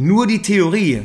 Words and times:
Nur 0.00 0.28
die 0.28 0.42
Theorie 0.42 1.02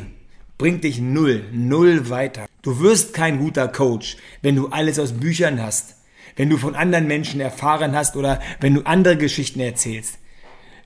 bringt 0.56 0.84
dich 0.84 1.00
null, 1.00 1.42
null 1.52 2.10
weiter. 2.10 2.46
Du 2.62 2.78
wirst 2.78 3.12
kein 3.12 3.40
guter 3.40 3.66
Coach, 3.66 4.16
wenn 4.40 4.54
du 4.54 4.68
alles 4.68 5.00
aus 5.00 5.10
Büchern 5.10 5.60
hast, 5.60 5.96
wenn 6.36 6.48
du 6.48 6.58
von 6.58 6.76
anderen 6.76 7.08
Menschen 7.08 7.40
erfahren 7.40 7.96
hast 7.96 8.14
oder 8.14 8.40
wenn 8.60 8.74
du 8.74 8.82
andere 8.82 9.16
Geschichten 9.16 9.58
erzählst. 9.58 10.18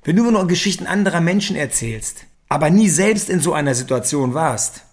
Wenn 0.04 0.16
du 0.16 0.30
nur 0.30 0.46
Geschichten 0.46 0.86
anderer 0.86 1.20
Menschen 1.20 1.54
erzählst, 1.54 2.24
aber 2.48 2.70
nie 2.70 2.88
selbst 2.88 3.28
in 3.28 3.40
so 3.40 3.52
einer 3.52 3.74
Situation 3.74 4.32
warst, 4.32 4.84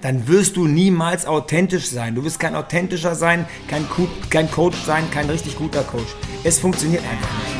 dann 0.00 0.26
wirst 0.26 0.56
du 0.56 0.66
niemals 0.66 1.26
authentisch 1.26 1.88
sein. 1.88 2.14
Du 2.14 2.24
wirst 2.24 2.40
kein 2.40 2.54
authentischer 2.54 3.14
sein, 3.14 3.44
kein, 3.68 3.86
kein 4.30 4.50
Coach 4.50 4.78
sein, 4.86 5.10
kein 5.10 5.28
richtig 5.28 5.58
guter 5.58 5.82
Coach. 5.82 6.14
Es 6.44 6.60
funktioniert 6.60 7.02
einfach 7.02 7.38
nicht. 7.42 7.53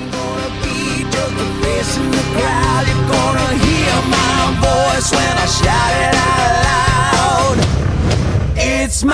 My 9.05 9.13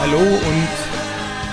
Hallo 0.00 0.18
und 0.18 0.68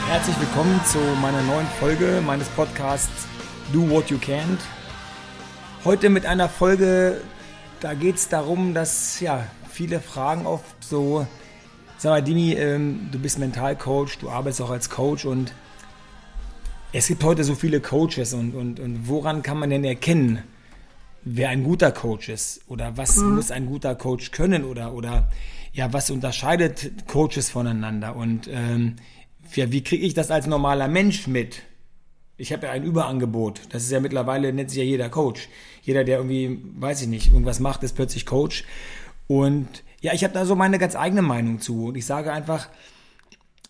herzlich 0.07 0.39
willkommen 0.39 0.79
zu 0.85 0.99
meiner 1.21 1.41
neuen 1.41 1.67
Folge 1.79 2.21
meines 2.25 2.47
Podcasts 2.49 3.27
Do 3.73 3.89
What 3.89 4.09
You 4.09 4.17
Can't. 4.17 4.59
Heute 5.83 6.09
mit 6.09 6.25
einer 6.25 6.47
Folge, 6.47 7.21
da 7.81 7.95
geht 7.95 8.15
es 8.15 8.29
darum, 8.29 8.73
dass 8.73 9.19
ja 9.19 9.45
viele 9.71 9.99
fragen 9.99 10.45
oft 10.45 10.83
so, 10.83 11.25
sag 11.97 12.11
mal 12.11 12.21
Dimi, 12.21 12.53
ähm, 12.53 13.09
du 13.11 13.19
bist 13.19 13.39
Mentalcoach, 13.39 14.17
du 14.19 14.29
arbeitest 14.29 14.61
auch 14.61 14.69
als 14.69 14.89
Coach 14.89 15.25
und 15.25 15.53
es 16.93 17.07
gibt 17.07 17.23
heute 17.23 17.43
so 17.43 17.55
viele 17.55 17.79
Coaches 17.79 18.33
und, 18.33 18.53
und, 18.53 18.79
und 18.79 19.07
woran 19.07 19.41
kann 19.43 19.57
man 19.57 19.69
denn 19.69 19.83
erkennen, 19.83 20.43
wer 21.23 21.49
ein 21.49 21.63
guter 21.63 21.91
Coach 21.91 22.29
ist 22.29 22.61
oder 22.67 22.97
was 22.97 23.17
mhm. 23.17 23.35
muss 23.35 23.51
ein 23.51 23.65
guter 23.65 23.95
Coach 23.95 24.31
können 24.31 24.65
oder, 24.65 24.93
oder 24.93 25.29
ja, 25.73 25.93
was 25.93 26.11
unterscheidet 26.11 27.07
Coaches 27.07 27.49
voneinander 27.49 28.15
und 28.15 28.49
ähm, 28.51 28.97
ja, 29.55 29.71
wie 29.71 29.83
kriege 29.83 30.05
ich 30.05 30.13
das 30.13 30.31
als 30.31 30.47
normaler 30.47 30.87
Mensch 30.87 31.27
mit? 31.27 31.63
Ich 32.37 32.51
habe 32.51 32.67
ja 32.67 32.71
ein 32.71 32.83
Überangebot. 32.83 33.61
Das 33.69 33.83
ist 33.83 33.91
ja 33.91 33.99
mittlerweile, 33.99 34.51
nennt 34.51 34.69
sich 34.69 34.79
ja 34.79 34.85
jeder 34.85 35.09
Coach. 35.09 35.49
Jeder, 35.83 36.03
der 36.03 36.17
irgendwie, 36.17 36.59
weiß 36.79 37.01
ich 37.01 37.07
nicht, 37.07 37.31
irgendwas 37.31 37.59
macht, 37.59 37.83
ist 37.83 37.93
plötzlich 37.93 38.25
Coach. 38.25 38.63
Und 39.31 39.85
ja, 40.01 40.11
ich 40.11 40.25
habe 40.25 40.33
da 40.33 40.45
so 40.45 40.57
meine 40.57 40.77
ganz 40.77 40.93
eigene 40.93 41.21
Meinung 41.21 41.61
zu. 41.61 41.85
Und 41.85 41.95
ich 41.95 42.05
sage 42.05 42.33
einfach, 42.33 42.67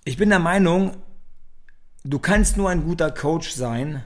ich 0.05 0.17
bin 0.17 0.29
der 0.29 0.39
Meinung, 0.39 0.97
du 2.03 2.17
kannst 2.17 2.57
nur 2.57 2.71
ein 2.71 2.83
guter 2.83 3.11
Coach 3.11 3.51
sein, 3.51 4.03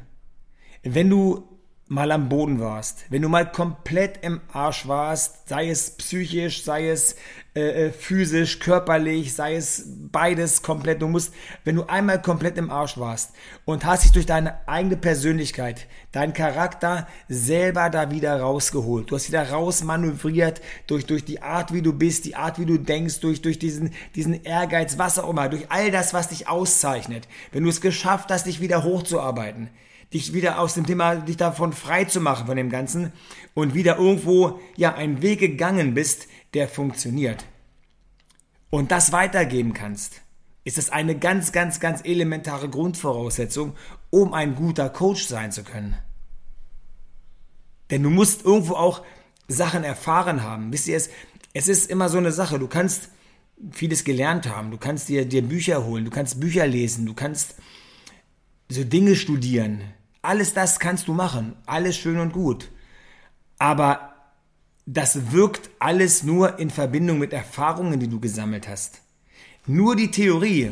wenn 0.84 1.10
du 1.10 1.55
mal 1.88 2.12
am 2.12 2.30
Boden 2.30 2.60
warst, 2.60 3.06
wenn 3.10 3.22
du 3.22 3.30
mal 3.30 3.52
komplett 3.52 4.24
im 4.24 4.42
Arsch 4.52 4.88
warst, 4.88 5.48
sei 5.50 5.70
es 5.70 5.92
psychisch, 5.92 6.64
sei 6.64 6.90
es 6.90 7.16
äh, 7.54 7.86
äh, 7.86 7.92
physisch, 7.92 8.60
körperlich, 8.60 9.36
sei 9.36 9.56
es 9.56 9.84
beides 10.12 10.64
komplett, 10.64 11.04
du 11.04 11.08
musst, 11.08 11.32
wenn 11.64 11.76
du 11.76 11.84
einmal 11.84 12.20
komplett 12.20 12.58
im 12.58 12.72
Arsch 12.72 12.98
warst 12.98 13.34
und 13.66 13.86
hast 13.86 14.04
dich 14.04 14.12
durch 14.12 14.26
deine 14.26 14.68
eigene 14.68 14.98
Persönlichkeit, 14.98 15.86
deinen 16.12 16.34
Charakter 16.34 17.08
selber 17.30 17.92
da 17.92 18.10
wieder 18.10 18.42
rausgeholt, 18.42 19.12
du 19.12 19.16
hast 19.16 19.28
wieder 19.28 19.52
rausmanövriert 19.52 20.62
durch, 20.88 21.06
durch 21.06 21.24
die 21.24 21.44
Art, 21.44 21.72
wie 21.72 21.84
du 21.84 21.94
bist, 21.94 22.26
die 22.26 22.36
Art, 22.36 22.58
wie 22.58 22.66
du 22.66 22.80
denkst, 22.80 23.20
durch, 23.20 23.44
durch 23.44 23.60
diesen, 23.60 23.92
diesen 24.16 24.44
Ehrgeiz, 24.44 24.98
was 24.98 25.20
auch 25.20 25.30
immer, 25.30 25.50
durch 25.50 25.68
all 25.70 25.92
das, 25.92 26.16
was 26.16 26.30
dich 26.30 26.48
auszeichnet, 26.48 27.28
wenn 27.52 27.64
du 27.64 27.70
es 27.70 27.80
geschafft 27.80 28.32
hast, 28.32 28.48
dich 28.48 28.60
wieder 28.60 28.84
hochzuarbeiten, 28.84 29.70
dich 30.14 30.34
wieder 30.34 30.60
aus 30.60 30.76
dem 30.76 30.86
Thema, 30.86 31.16
dich 31.16 31.38
davon 31.38 31.74
frei 31.74 32.06
zu 32.06 32.22
machen 32.22 32.48
von 32.48 32.58
dem 32.58 32.70
Ganzen 32.70 33.12
und 33.54 33.74
wieder 33.74 33.98
irgendwo, 33.98 34.60
ja, 34.76 34.94
einen 34.96 35.22
Weg 35.22 35.40
gegangen 35.40 35.94
bist, 35.94 36.28
der 36.54 36.68
funktioniert. 36.68 37.46
Und 38.70 38.92
das 38.92 39.12
weitergeben 39.12 39.74
kannst, 39.74 40.22
ist 40.64 40.78
es 40.78 40.90
eine 40.90 41.18
ganz, 41.18 41.52
ganz, 41.52 41.80
ganz 41.80 42.02
elementare 42.04 42.70
Grundvoraussetzung, 42.70 43.76
um 44.10 44.34
ein 44.34 44.56
guter 44.56 44.90
Coach 44.90 45.26
sein 45.26 45.52
zu 45.52 45.64
können. 45.64 45.96
Denn 47.92 48.02
du 48.04 48.10
musst 48.10 48.44
irgendwo 48.44 48.74
auch 48.74 49.04
Sachen 49.48 49.84
erfahren 49.84 50.44
haben. 50.44 50.74
Wisst 50.74 50.88
ihr 50.88 50.98
es? 50.98 51.10
Es 51.54 51.68
ist 51.68 51.90
immer 51.90 52.10
so 52.10 52.18
eine 52.18 52.32
Sache. 52.32 52.58
Du 52.58 52.68
kannst 52.68 53.10
vieles 53.72 54.04
gelernt 54.04 54.50
haben. 54.50 54.72
Du 54.72 54.78
kannst 54.78 55.08
dir, 55.08 55.26
dir 55.26 55.44
Bücher 55.44 55.86
holen. 55.86 56.04
Du 56.04 56.12
kannst 56.12 56.40
Bücher 56.40 56.66
lesen. 56.66 57.06
Du 57.06 57.14
kannst 57.14 57.56
so 58.70 58.84
Dinge 58.84 59.16
studieren. 59.16 59.82
Alles 60.26 60.54
das 60.54 60.80
kannst 60.80 61.08
du 61.08 61.14
machen. 61.14 61.56
Alles 61.66 61.98
schön 61.98 62.20
und 62.20 62.34
gut. 62.34 62.72
Aber 63.58 64.16
das 64.86 65.32
wirkt 65.32 65.70
alles 65.80 66.24
nur 66.24 66.60
in 66.60 66.70
Verbindung 66.70 67.20
mit 67.20 67.34
Erfahrungen, 67.34 68.00
die 68.00 68.08
du 68.08 68.20
gesammelt 68.20 68.68
hast. 68.68 69.02
Nur 69.66 69.96
die 69.96 70.12
Theorie 70.12 70.72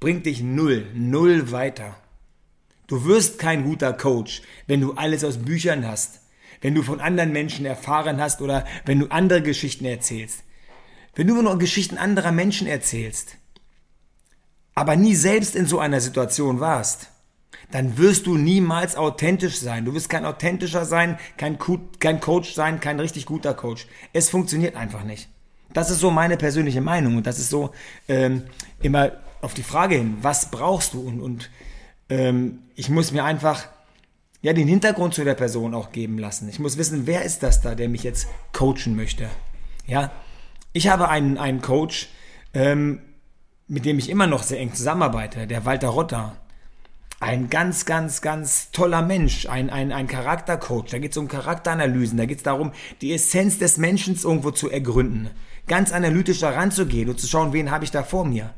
bringt 0.00 0.26
dich 0.26 0.42
null, 0.42 0.86
null 0.94 1.52
weiter. 1.52 1.96
Du 2.86 3.04
wirst 3.04 3.38
kein 3.38 3.64
guter 3.64 3.92
Coach, 3.92 4.42
wenn 4.66 4.80
du 4.80 4.92
alles 4.94 5.24
aus 5.24 5.38
Büchern 5.38 5.86
hast, 5.86 6.20
wenn 6.60 6.74
du 6.74 6.82
von 6.82 7.00
anderen 7.00 7.32
Menschen 7.32 7.64
erfahren 7.64 8.20
hast 8.20 8.42
oder 8.42 8.66
wenn 8.84 9.00
du 9.00 9.06
andere 9.06 9.42
Geschichten 9.42 9.84
erzählst. 9.84 10.42
Wenn 11.14 11.28
du 11.28 11.40
nur 11.40 11.58
Geschichten 11.58 11.96
anderer 11.96 12.32
Menschen 12.32 12.66
erzählst, 12.66 13.36
aber 14.74 14.96
nie 14.96 15.14
selbst 15.14 15.54
in 15.54 15.66
so 15.66 15.78
einer 15.78 16.00
Situation 16.00 16.58
warst, 16.58 17.08
dann 17.70 17.98
wirst 17.98 18.26
du 18.26 18.36
niemals 18.36 18.96
authentisch 18.96 19.58
sein. 19.58 19.84
Du 19.84 19.94
wirst 19.94 20.08
kein 20.08 20.24
authentischer 20.24 20.84
sein, 20.84 21.18
kein, 21.36 21.58
kein 21.98 22.20
Coach 22.20 22.54
sein, 22.54 22.80
kein 22.80 23.00
richtig 23.00 23.26
guter 23.26 23.54
Coach. 23.54 23.86
Es 24.12 24.28
funktioniert 24.28 24.76
einfach 24.76 25.04
nicht. 25.04 25.28
Das 25.72 25.90
ist 25.90 25.98
so 26.00 26.10
meine 26.10 26.36
persönliche 26.36 26.80
Meinung 26.80 27.16
und 27.16 27.26
das 27.26 27.38
ist 27.38 27.50
so 27.50 27.72
ähm, 28.08 28.44
immer 28.80 29.12
auf 29.42 29.54
die 29.54 29.62
Frage 29.62 29.96
hin, 29.96 30.18
was 30.22 30.50
brauchst 30.50 30.94
du? 30.94 31.00
Und, 31.00 31.20
und 31.20 31.50
ähm, 32.08 32.60
ich 32.76 32.88
muss 32.90 33.12
mir 33.12 33.24
einfach 33.24 33.66
ja 34.40 34.52
den 34.52 34.68
Hintergrund 34.68 35.14
zu 35.14 35.24
der 35.24 35.34
Person 35.34 35.74
auch 35.74 35.90
geben 35.90 36.18
lassen. 36.18 36.48
Ich 36.48 36.58
muss 36.58 36.78
wissen, 36.78 37.06
wer 37.06 37.22
ist 37.22 37.42
das 37.42 37.60
da, 37.60 37.74
der 37.74 37.88
mich 37.88 38.02
jetzt 38.02 38.28
coachen 38.52 38.94
möchte. 38.94 39.28
Ja, 39.86 40.12
ich 40.72 40.88
habe 40.88 41.08
einen, 41.08 41.38
einen 41.38 41.60
Coach, 41.60 42.08
ähm, 42.52 43.00
mit 43.66 43.84
dem 43.84 43.98
ich 43.98 44.10
immer 44.10 44.26
noch 44.26 44.42
sehr 44.42 44.60
eng 44.60 44.74
zusammenarbeite, 44.74 45.46
der 45.46 45.64
Walter 45.64 45.88
Rotter 45.88 46.36
ein 47.24 47.48
ganz, 47.48 47.86
ganz, 47.86 48.20
ganz 48.20 48.70
toller 48.70 49.00
Mensch, 49.00 49.46
ein, 49.46 49.70
ein, 49.70 49.92
ein 49.92 50.06
Charaktercoach. 50.06 50.90
Da 50.90 50.98
geht 50.98 51.12
es 51.12 51.16
um 51.16 51.26
Charakteranalysen, 51.26 52.18
da 52.18 52.26
geht 52.26 52.36
es 52.36 52.42
darum, 52.42 52.72
die 53.00 53.14
Essenz 53.14 53.58
des 53.58 53.78
Menschen 53.78 54.14
irgendwo 54.22 54.50
zu 54.50 54.70
ergründen, 54.70 55.30
ganz 55.66 55.90
analytisch 55.90 56.40
daran 56.40 56.70
zu 56.70 56.84
gehen 56.84 57.08
und 57.08 57.18
zu 57.18 57.26
schauen, 57.26 57.54
wen 57.54 57.70
habe 57.70 57.84
ich 57.84 57.90
da 57.90 58.02
vor 58.02 58.26
mir. 58.26 58.52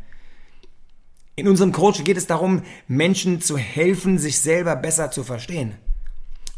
In 1.37 1.47
unserem 1.47 1.71
Coach 1.71 2.03
geht 2.03 2.17
es 2.17 2.27
darum, 2.27 2.63
Menschen 2.89 3.41
zu 3.41 3.57
helfen, 3.57 4.19
sich 4.19 4.41
selber 4.41 4.75
besser 4.75 5.13
zu 5.13 5.23
verstehen. 5.23 5.77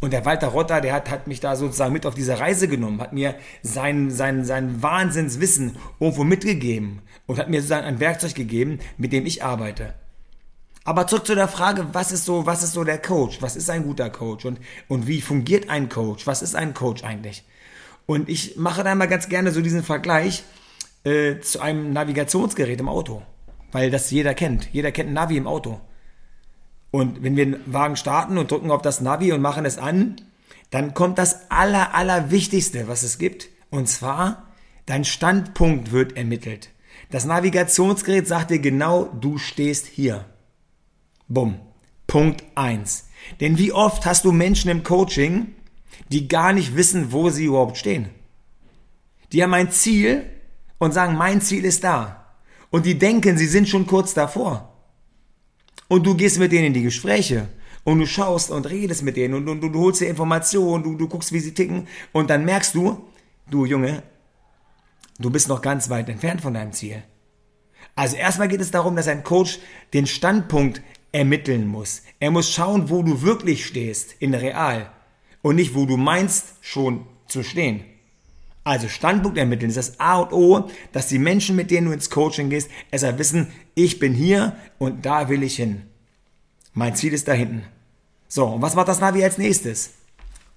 Und 0.00 0.14
der 0.14 0.24
Walter 0.24 0.48
Rotter, 0.48 0.80
der 0.80 0.94
hat, 0.94 1.10
hat 1.10 1.26
mich 1.26 1.40
da 1.40 1.56
sozusagen 1.56 1.92
mit 1.92 2.06
auf 2.06 2.14
diese 2.14 2.38
Reise 2.38 2.68
genommen, 2.68 3.02
hat 3.02 3.12
mir 3.12 3.34
sein, 3.62 4.10
sein, 4.10 4.46
sein 4.46 4.82
Wahnsinnswissen 4.82 5.76
irgendwo 6.00 6.24
mitgegeben 6.24 7.02
und 7.26 7.38
hat 7.38 7.50
mir 7.50 7.60
sozusagen 7.60 7.86
ein 7.86 8.00
Werkzeug 8.00 8.34
gegeben, 8.34 8.78
mit 8.96 9.12
dem 9.12 9.26
ich 9.26 9.44
arbeite. 9.44 9.92
Aber 10.88 11.06
zurück 11.06 11.26
zu 11.26 11.34
der 11.34 11.48
Frage, 11.48 11.88
was 11.92 12.12
ist 12.12 12.24
so, 12.24 12.46
was 12.46 12.62
ist 12.62 12.72
so 12.72 12.82
der 12.82 12.96
Coach? 12.96 13.42
Was 13.42 13.56
ist 13.56 13.68
ein 13.68 13.82
guter 13.82 14.08
Coach? 14.08 14.46
Und, 14.46 14.58
und 14.88 15.06
wie 15.06 15.20
fungiert 15.20 15.68
ein 15.68 15.90
Coach? 15.90 16.26
Was 16.26 16.40
ist 16.40 16.54
ein 16.54 16.72
Coach 16.72 17.04
eigentlich? 17.04 17.44
Und 18.06 18.30
ich 18.30 18.56
mache 18.56 18.82
da 18.84 18.94
mal 18.94 19.04
ganz 19.04 19.28
gerne 19.28 19.50
so 19.50 19.60
diesen 19.60 19.82
Vergleich 19.82 20.44
äh, 21.04 21.40
zu 21.40 21.60
einem 21.60 21.92
Navigationsgerät 21.92 22.80
im 22.80 22.88
Auto. 22.88 23.20
Weil 23.70 23.90
das 23.90 24.10
jeder 24.10 24.32
kennt. 24.32 24.72
Jeder 24.72 24.90
kennt 24.90 25.10
ein 25.10 25.12
Navi 25.12 25.36
im 25.36 25.46
Auto. 25.46 25.78
Und 26.90 27.22
wenn 27.22 27.36
wir 27.36 27.44
einen 27.44 27.60
Wagen 27.66 27.96
starten 27.96 28.38
und 28.38 28.50
drücken 28.50 28.70
auf 28.70 28.80
das 28.80 29.02
Navi 29.02 29.32
und 29.32 29.42
machen 29.42 29.66
es 29.66 29.76
an, 29.76 30.16
dann 30.70 30.94
kommt 30.94 31.18
das 31.18 31.50
aller, 31.50 31.94
aller 31.94 32.32
was 32.32 33.02
es 33.02 33.18
gibt. 33.18 33.50
Und 33.68 33.90
zwar, 33.90 34.48
dein 34.86 35.04
Standpunkt 35.04 35.92
wird 35.92 36.16
ermittelt. 36.16 36.70
Das 37.10 37.26
Navigationsgerät 37.26 38.26
sagt 38.26 38.52
dir 38.52 38.58
genau, 38.58 39.04
du 39.20 39.36
stehst 39.36 39.86
hier. 39.86 40.24
Bumm. 41.28 41.60
Punkt 42.06 42.42
eins. 42.54 43.08
Denn 43.40 43.58
wie 43.58 43.72
oft 43.72 44.06
hast 44.06 44.24
du 44.24 44.32
Menschen 44.32 44.70
im 44.70 44.82
Coaching, 44.82 45.54
die 46.10 46.26
gar 46.26 46.52
nicht 46.52 46.74
wissen, 46.74 47.12
wo 47.12 47.30
sie 47.30 47.44
überhaupt 47.44 47.76
stehen? 47.76 48.08
Die 49.32 49.42
haben 49.42 49.54
ein 49.54 49.70
Ziel 49.70 50.24
und 50.78 50.92
sagen, 50.92 51.16
mein 51.16 51.40
Ziel 51.40 51.64
ist 51.64 51.84
da. 51.84 52.24
Und 52.70 52.86
die 52.86 52.98
denken, 52.98 53.36
sie 53.36 53.46
sind 53.46 53.68
schon 53.68 53.86
kurz 53.86 54.14
davor. 54.14 54.72
Und 55.88 56.06
du 56.06 56.14
gehst 56.14 56.38
mit 56.38 56.52
denen 56.52 56.66
in 56.66 56.74
die 56.74 56.82
Gespräche 56.82 57.48
und 57.84 57.98
du 57.98 58.06
schaust 58.06 58.50
und 58.50 58.68
redest 58.68 59.02
mit 59.02 59.16
denen 59.16 59.34
und, 59.34 59.48
und, 59.48 59.64
und 59.64 59.72
du 59.72 59.80
holst 59.80 60.00
dir 60.00 60.08
Informationen, 60.08 60.84
du, 60.84 60.94
du 60.94 61.08
guckst, 61.08 61.32
wie 61.32 61.40
sie 61.40 61.54
ticken 61.54 61.88
und 62.12 62.28
dann 62.28 62.44
merkst 62.44 62.74
du, 62.74 63.06
du 63.50 63.64
Junge, 63.64 64.02
du 65.18 65.30
bist 65.30 65.48
noch 65.48 65.62
ganz 65.62 65.88
weit 65.88 66.08
entfernt 66.10 66.42
von 66.42 66.52
deinem 66.52 66.72
Ziel. 66.72 67.02
Also 67.94 68.16
erstmal 68.16 68.48
geht 68.48 68.60
es 68.60 68.70
darum, 68.70 68.94
dass 68.94 69.08
ein 69.08 69.24
Coach 69.24 69.58
den 69.94 70.06
Standpunkt 70.06 70.82
ermitteln 71.12 71.66
muss. 71.66 72.02
Er 72.20 72.30
muss 72.30 72.50
schauen, 72.50 72.90
wo 72.90 73.02
du 73.02 73.22
wirklich 73.22 73.66
stehst, 73.66 74.14
in 74.18 74.34
real. 74.34 74.90
Und 75.42 75.56
nicht, 75.56 75.74
wo 75.74 75.86
du 75.86 75.96
meinst, 75.96 76.54
schon 76.60 77.06
zu 77.26 77.42
stehen. 77.42 77.84
Also 78.64 78.88
Standpunkt 78.88 79.38
ermitteln 79.38 79.70
ist 79.70 79.78
das 79.78 79.98
A 79.98 80.18
und 80.18 80.32
O, 80.32 80.70
dass 80.92 81.08
die 81.08 81.18
Menschen, 81.18 81.56
mit 81.56 81.70
denen 81.70 81.86
du 81.86 81.92
ins 81.92 82.10
Coaching 82.10 82.50
gehst, 82.50 82.70
erstmal 82.90 83.18
wissen, 83.18 83.52
ich 83.74 83.98
bin 83.98 84.12
hier 84.12 84.56
und 84.78 85.06
da 85.06 85.28
will 85.30 85.42
ich 85.42 85.56
hin. 85.56 85.84
Mein 86.74 86.94
Ziel 86.94 87.14
ist 87.14 87.28
da 87.28 87.32
hinten. 87.32 87.64
So, 88.28 88.44
und 88.44 88.60
was 88.60 88.74
macht 88.74 88.88
das 88.88 89.00
Navi 89.00 89.24
als 89.24 89.38
nächstes? 89.38 89.94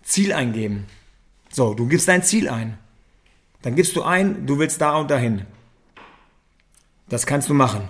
Ziel 0.04 0.34
eingeben. 0.34 0.88
So, 1.50 1.74
du 1.74 1.88
gibst 1.88 2.08
dein 2.08 2.24
Ziel 2.24 2.50
ein. 2.50 2.78
Dann 3.62 3.76
gibst 3.76 3.96
du 3.96 4.04
ein, 4.04 4.46
du 4.46 4.60
willst 4.60 4.82
da 4.82 4.98
und 4.98 5.10
dahin. 5.10 5.46
Das 7.08 7.26
kannst 7.26 7.50
du 7.50 7.54
machen. 7.54 7.88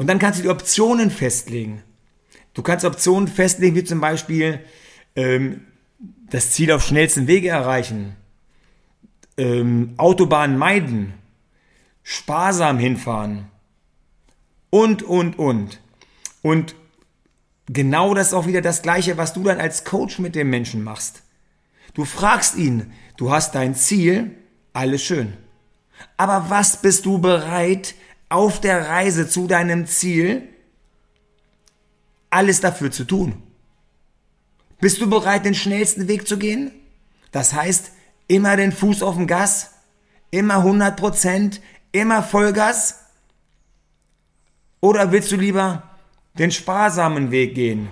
Und 0.00 0.06
dann 0.06 0.18
kannst 0.18 0.38
du 0.38 0.44
die 0.44 0.48
Optionen 0.48 1.10
festlegen. 1.10 1.82
Du 2.54 2.62
kannst 2.62 2.86
Optionen 2.86 3.28
festlegen, 3.28 3.76
wie 3.76 3.84
zum 3.84 4.00
Beispiel 4.00 4.60
ähm, 5.14 5.66
das 6.30 6.52
Ziel 6.52 6.72
auf 6.72 6.82
schnellsten 6.82 7.26
Wege 7.26 7.50
erreichen, 7.50 8.16
ähm, 9.36 9.92
Autobahnen 9.98 10.56
meiden, 10.56 11.12
sparsam 12.02 12.78
hinfahren 12.78 13.48
und, 14.70 15.02
und, 15.02 15.38
und. 15.38 15.80
Und 16.40 16.74
genau 17.66 18.14
das 18.14 18.28
ist 18.28 18.32
auch 18.32 18.46
wieder 18.46 18.62
das 18.62 18.80
Gleiche, 18.80 19.18
was 19.18 19.34
du 19.34 19.42
dann 19.42 19.60
als 19.60 19.84
Coach 19.84 20.18
mit 20.18 20.34
dem 20.34 20.48
Menschen 20.48 20.82
machst. 20.82 21.24
Du 21.92 22.06
fragst 22.06 22.56
ihn, 22.56 22.90
du 23.18 23.30
hast 23.30 23.54
dein 23.54 23.74
Ziel, 23.74 24.30
alles 24.72 25.02
schön. 25.02 25.34
Aber 26.16 26.46
was 26.48 26.80
bist 26.80 27.04
du 27.04 27.18
bereit 27.18 27.94
auf 28.30 28.60
der 28.60 28.88
Reise 28.88 29.28
zu 29.28 29.46
deinem 29.46 29.86
Ziel 29.86 30.48
alles 32.30 32.60
dafür 32.60 32.90
zu 32.90 33.04
tun? 33.04 33.42
Bist 34.80 35.00
du 35.00 35.10
bereit, 35.10 35.44
den 35.44 35.54
schnellsten 35.54 36.08
Weg 36.08 36.26
zu 36.26 36.38
gehen? 36.38 36.72
Das 37.32 37.52
heißt, 37.52 37.92
immer 38.28 38.56
den 38.56 38.72
Fuß 38.72 39.02
auf 39.02 39.16
dem 39.16 39.26
Gas, 39.26 39.72
immer 40.30 40.58
100 40.58 40.96
Prozent, 40.96 41.60
immer 41.92 42.22
Vollgas? 42.22 43.04
Oder 44.80 45.12
willst 45.12 45.30
du 45.32 45.36
lieber 45.36 45.82
den 46.38 46.50
sparsamen 46.50 47.30
Weg 47.30 47.54
gehen, 47.54 47.88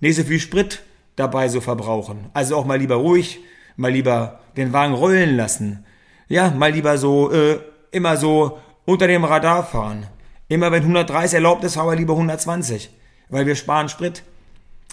nicht 0.00 0.16
so 0.16 0.24
viel 0.24 0.40
Sprit 0.40 0.82
dabei 1.14 1.48
so 1.48 1.60
verbrauchen? 1.60 2.30
Also 2.32 2.56
auch 2.56 2.64
mal 2.64 2.78
lieber 2.78 2.96
ruhig, 2.96 3.38
mal 3.76 3.92
lieber 3.92 4.40
den 4.56 4.72
Wagen 4.72 4.94
rollen 4.94 5.36
lassen, 5.36 5.84
ja, 6.28 6.50
mal 6.50 6.72
lieber 6.72 6.98
so, 6.98 7.30
äh, 7.30 7.60
immer 7.90 8.16
so 8.16 8.58
unter 8.84 9.06
dem 9.06 9.24
Radar 9.24 9.64
fahren. 9.64 10.06
Immer 10.48 10.72
wenn 10.72 10.82
130 10.82 11.34
erlaubt 11.34 11.64
ist, 11.64 11.74
fahren 11.74 11.88
wir 11.88 11.96
lieber 11.96 12.14
120, 12.14 12.90
weil 13.28 13.46
wir 13.46 13.56
sparen 13.56 13.88
Sprit. 13.88 14.22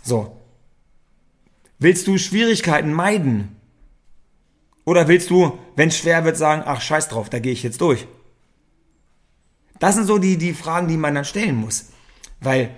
So. 0.04 0.38
Willst 1.80 2.08
du 2.08 2.18
Schwierigkeiten 2.18 2.94
meiden? 2.94 3.56
Oder 4.86 5.08
willst 5.08 5.30
du, 5.30 5.58
wenn 5.76 5.90
es 5.90 5.98
schwer 5.98 6.26
wird, 6.26 6.38
sagen, 6.38 6.64
ach 6.66 6.82
scheiß 6.82 7.10
drauf, 7.10 7.30
da 7.30 7.40
gehe 7.40 7.54
ich 7.54 7.64
jetzt 7.64 7.82
durch? 7.82 8.08
Das 9.80 9.96
sind 9.96 10.06
so 10.06 10.18
die, 10.18 10.38
die 10.38 10.54
Fragen, 10.54 10.88
die 10.88 10.98
man 10.98 11.16
dann 11.16 11.26
stellen 11.26 11.56
muss. 11.56 11.88
Weil 12.42 12.72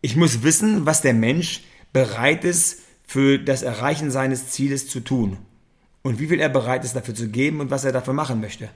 ich 0.00 0.16
muss 0.16 0.42
wissen, 0.42 0.86
was 0.86 1.02
der 1.02 1.14
Mensch 1.14 1.64
bereit 1.92 2.44
ist, 2.44 2.82
für 3.06 3.38
das 3.38 3.62
Erreichen 3.62 4.10
seines 4.10 4.50
Zieles 4.50 4.88
zu 4.88 5.00
tun 5.00 5.38
und 6.02 6.18
wie 6.18 6.26
viel 6.26 6.40
er 6.40 6.48
bereit 6.48 6.84
ist 6.84 6.96
dafür 6.96 7.14
zu 7.14 7.28
geben 7.28 7.60
und 7.60 7.70
was 7.70 7.84
er 7.84 7.92
dafür 7.92 8.14
machen 8.14 8.40
möchte. 8.40 8.68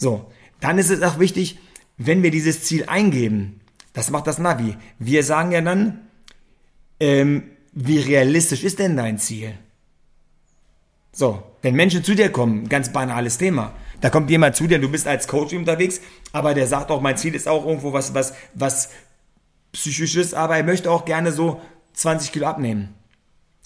So, 0.00 0.32
dann 0.60 0.78
ist 0.78 0.88
es 0.88 1.02
auch 1.02 1.18
wichtig, 1.18 1.58
wenn 1.98 2.22
wir 2.22 2.30
dieses 2.30 2.64
Ziel 2.64 2.86
eingeben, 2.86 3.60
das 3.92 4.10
macht 4.10 4.26
das 4.26 4.38
Navi. 4.38 4.76
Wir 4.98 5.22
sagen 5.22 5.52
ja 5.52 5.60
dann, 5.60 6.00
ähm, 6.98 7.42
wie 7.72 7.98
realistisch 7.98 8.64
ist 8.64 8.78
denn 8.78 8.96
dein 8.96 9.18
Ziel? 9.18 9.52
So, 11.12 11.42
wenn 11.60 11.74
Menschen 11.74 12.02
zu 12.02 12.14
dir 12.14 12.32
kommen, 12.32 12.70
ganz 12.70 12.90
banales 12.90 13.36
Thema. 13.36 13.74
Da 14.00 14.08
kommt 14.08 14.30
jemand 14.30 14.56
zu 14.56 14.66
dir, 14.66 14.78
du 14.78 14.88
bist 14.88 15.06
als 15.06 15.28
Coach 15.28 15.52
unterwegs, 15.52 16.00
aber 16.32 16.54
der 16.54 16.66
sagt 16.66 16.90
auch, 16.90 17.02
mein 17.02 17.18
Ziel 17.18 17.34
ist 17.34 17.46
auch 17.46 17.66
irgendwo 17.66 17.92
was, 17.92 18.14
was, 18.14 18.32
was 18.54 18.88
psychisches, 19.72 20.32
aber 20.32 20.56
er 20.56 20.64
möchte 20.64 20.90
auch 20.90 21.04
gerne 21.04 21.30
so 21.30 21.60
20 21.92 22.32
Kilo 22.32 22.46
abnehmen. 22.46 22.94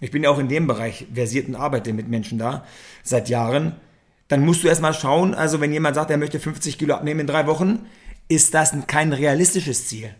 Ich 0.00 0.10
bin 0.10 0.24
ja 0.24 0.30
auch 0.30 0.40
in 0.40 0.48
dem 0.48 0.66
Bereich 0.66 1.06
versiert 1.14 1.46
und 1.46 1.54
arbeite 1.54 1.92
mit 1.92 2.08
Menschen 2.08 2.38
da 2.38 2.66
seit 3.04 3.28
Jahren. 3.28 3.76
Dann 4.28 4.44
musst 4.44 4.62
du 4.62 4.68
erstmal 4.68 4.94
schauen, 4.94 5.34
also 5.34 5.60
wenn 5.60 5.72
jemand 5.72 5.96
sagt, 5.96 6.10
er 6.10 6.16
möchte 6.16 6.40
50 6.40 6.78
Kilo 6.78 6.94
abnehmen 6.94 7.20
in 7.20 7.26
drei 7.26 7.46
Wochen, 7.46 7.86
ist 8.28 8.54
das 8.54 8.74
kein 8.86 9.12
realistisches 9.12 9.86
Ziel. 9.86 10.14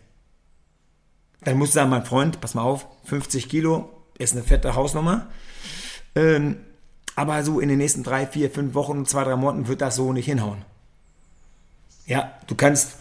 Dann 1.43 1.57
musst 1.57 1.73
du 1.73 1.75
sagen, 1.75 1.89
mein 1.89 2.05
Freund, 2.05 2.39
pass 2.41 2.53
mal 2.53 2.63
auf, 2.63 2.87
50 3.05 3.49
Kilo 3.49 3.89
ist 4.17 4.33
eine 4.33 4.43
fette 4.43 4.75
Hausnummer. 4.75 5.27
Ähm, 6.15 6.57
aber 7.15 7.43
so 7.43 7.59
in 7.59 7.69
den 7.69 7.77
nächsten 7.77 8.03
drei, 8.03 8.27
vier, 8.27 8.51
fünf 8.51 8.73
Wochen, 8.73 9.05
zwei, 9.05 9.23
drei 9.23 9.35
Monaten 9.35 9.67
wird 9.67 9.81
das 9.81 9.95
so 9.95 10.13
nicht 10.13 10.25
hinhauen. 10.25 10.63
Ja, 12.05 12.31
du 12.47 12.55
kannst 12.55 12.97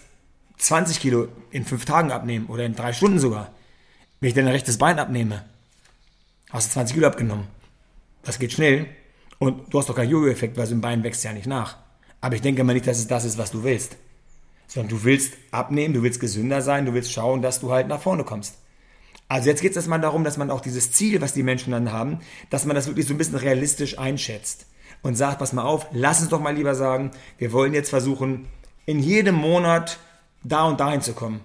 20 0.58 1.00
Kilo 1.00 1.28
in 1.50 1.64
fünf 1.64 1.84
Tagen 1.84 2.12
abnehmen 2.12 2.46
oder 2.46 2.64
in 2.64 2.74
drei 2.74 2.92
Stunden 2.92 3.18
sogar. 3.18 3.50
Wenn 4.20 4.28
ich 4.28 4.34
dein 4.34 4.48
rechtes 4.48 4.78
Bein 4.78 4.98
abnehme, 4.98 5.44
hast 6.50 6.68
du 6.68 6.72
20 6.74 6.94
Kilo 6.94 7.06
abgenommen. 7.06 7.46
Das 8.22 8.38
geht 8.38 8.52
schnell 8.52 8.86
und 9.38 9.72
du 9.72 9.78
hast 9.78 9.88
doch 9.88 9.96
keinen 9.96 10.10
Jojo-Effekt, 10.10 10.56
weil 10.56 10.66
so 10.66 10.74
ein 10.74 10.80
Bein 10.80 11.02
wächst 11.02 11.24
ja 11.24 11.32
nicht 11.32 11.46
nach. 11.46 11.76
Aber 12.20 12.34
ich 12.34 12.42
denke 12.42 12.64
mal 12.64 12.72
nicht, 12.72 12.86
dass 12.86 12.98
es 12.98 13.06
das 13.06 13.24
ist, 13.24 13.38
was 13.38 13.50
du 13.50 13.64
willst. 13.64 13.96
Sondern 14.66 14.90
du 14.90 15.04
willst 15.04 15.34
abnehmen, 15.50 15.94
du 15.94 16.02
willst 16.02 16.20
gesünder 16.20 16.62
sein, 16.62 16.86
du 16.86 16.94
willst 16.94 17.12
schauen, 17.12 17.42
dass 17.42 17.60
du 17.60 17.70
halt 17.70 17.88
nach 17.88 18.00
vorne 18.00 18.24
kommst. 18.24 18.56
Also 19.28 19.48
jetzt 19.48 19.62
geht 19.62 19.72
es 19.72 19.76
erstmal 19.76 20.00
darum, 20.00 20.24
dass 20.24 20.36
man 20.36 20.50
auch 20.50 20.60
dieses 20.60 20.92
Ziel, 20.92 21.20
was 21.20 21.34
die 21.34 21.42
Menschen 21.42 21.72
dann 21.72 21.92
haben, 21.92 22.20
dass 22.50 22.66
man 22.66 22.76
das 22.76 22.86
wirklich 22.86 23.06
so 23.06 23.14
ein 23.14 23.18
bisschen 23.18 23.36
realistisch 23.36 23.98
einschätzt. 23.98 24.66
Und 25.02 25.16
sagt, 25.16 25.38
pass 25.38 25.52
mal 25.52 25.64
auf, 25.64 25.86
lass 25.92 26.20
uns 26.20 26.30
doch 26.30 26.40
mal 26.40 26.54
lieber 26.54 26.74
sagen, 26.74 27.10
wir 27.36 27.52
wollen 27.52 27.74
jetzt 27.74 27.90
versuchen, 27.90 28.46
in 28.86 29.00
jedem 29.00 29.34
Monat 29.34 29.98
da 30.42 30.64
und 30.64 30.80
dahin 30.80 31.02
zu 31.02 31.12
kommen. 31.12 31.40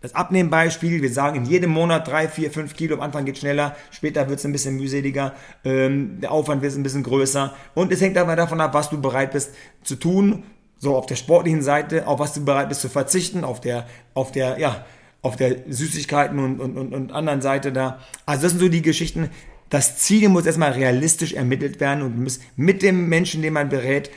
Das 0.00 0.14
Abnehmbeispiel, 0.14 1.02
wir 1.02 1.12
sagen 1.12 1.36
in 1.36 1.44
jedem 1.44 1.70
Monat 1.70 2.08
drei, 2.08 2.26
vier, 2.26 2.50
fünf 2.50 2.74
Kilo, 2.74 2.94
am 2.94 3.02
Anfang 3.02 3.26
geht 3.26 3.36
schneller, 3.36 3.76
später 3.90 4.30
wird 4.30 4.38
es 4.38 4.46
ein 4.46 4.52
bisschen 4.52 4.76
mühseliger, 4.76 5.34
ähm, 5.62 6.20
der 6.22 6.32
Aufwand 6.32 6.62
wird 6.62 6.74
ein 6.74 6.82
bisschen 6.82 7.02
größer 7.02 7.54
und 7.74 7.92
es 7.92 8.00
hängt 8.00 8.16
aber 8.16 8.34
davon 8.34 8.62
ab, 8.62 8.72
was 8.72 8.88
du 8.88 8.98
bereit 8.98 9.32
bist 9.32 9.50
zu 9.82 9.96
tun, 9.96 10.44
so 10.78 10.96
auf 10.96 11.04
der 11.04 11.16
sportlichen 11.16 11.60
Seite, 11.60 12.06
auf 12.06 12.18
was 12.18 12.32
du 12.32 12.42
bereit 12.42 12.70
bist 12.70 12.80
zu 12.80 12.88
verzichten, 12.88 13.44
auf 13.44 13.60
der, 13.60 13.86
auf 14.14 14.32
der, 14.32 14.58
ja, 14.58 14.86
auf 15.20 15.36
der 15.36 15.56
Süßigkeiten 15.68 16.38
und, 16.38 16.60
und, 16.60 16.78
und, 16.78 16.94
und 16.94 17.12
anderen 17.12 17.42
Seite 17.42 17.70
da. 17.70 17.98
Also 18.24 18.44
das 18.44 18.52
sind 18.52 18.60
so 18.60 18.68
die 18.70 18.80
Geschichten. 18.80 19.28
Das 19.68 19.98
Ziel 19.98 20.30
muss 20.30 20.46
erstmal 20.46 20.72
realistisch 20.72 21.34
ermittelt 21.34 21.78
werden 21.78 22.02
und 22.02 22.18
muss 22.18 22.40
mit 22.56 22.80
dem 22.80 23.10
Menschen, 23.10 23.42
den 23.42 23.52
man 23.52 23.68
berät, 23.68 24.10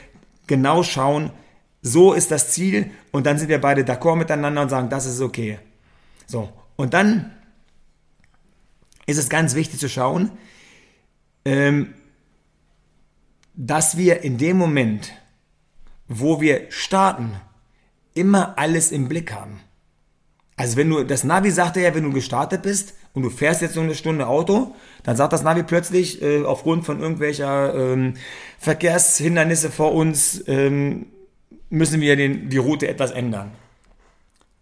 genau 0.48 0.82
schauen, 0.82 1.32
so 1.82 2.14
ist 2.14 2.32
das 2.32 2.52
Ziel 2.52 2.90
und 3.12 3.26
dann 3.26 3.38
sind 3.38 3.50
wir 3.50 3.60
beide 3.60 3.84
d'accord 3.84 4.16
miteinander 4.16 4.62
und 4.62 4.70
sagen, 4.70 4.90
das 4.90 5.06
ist 5.06 5.20
okay. 5.20 5.60
So, 6.34 6.50
und 6.78 6.96
dann 6.96 7.32
ist 9.06 9.20
es 9.20 9.30
ganz 9.30 9.54
wichtig 9.54 9.80
zu 9.80 9.88
schauen, 9.88 10.32
ähm, 11.46 11.94
dass 13.54 13.98
wir 13.98 14.24
in 14.24 14.40
dem 14.40 14.58
Moment, 14.58 15.14
wo 16.08 16.42
wir 16.42 16.72
starten, 16.72 17.34
immer 18.16 18.58
alles 18.58 18.92
im 18.92 19.10
Blick 19.10 19.32
haben. 19.32 19.60
Also 20.56 20.76
wenn 20.76 20.90
du, 20.90 21.04
das 21.04 21.24
Navi 21.24 21.52
sagt 21.52 21.76
ja, 21.78 21.94
wenn 21.94 22.04
du 22.04 22.12
gestartet 22.12 22.64
bist 22.64 22.96
und 23.14 23.22
du 23.22 23.30
fährst 23.30 23.62
jetzt 23.62 23.76
nur 23.76 23.84
eine 23.84 23.94
Stunde 23.94 24.26
Auto, 24.26 24.74
dann 25.04 25.16
sagt 25.16 25.34
das 25.34 25.44
Navi 25.44 25.62
plötzlich, 25.62 26.20
äh, 26.24 26.44
aufgrund 26.46 26.84
von 26.84 27.00
irgendwelcher 27.00 27.76
ähm, 27.76 28.16
Verkehrshindernisse 28.58 29.70
vor 29.70 29.94
uns, 29.94 30.44
ähm, 30.48 31.06
müssen 31.70 32.02
wir 32.02 32.16
den, 32.16 32.50
die 32.50 32.58
Route 32.58 32.88
etwas 32.88 33.12
ändern. 33.12 33.52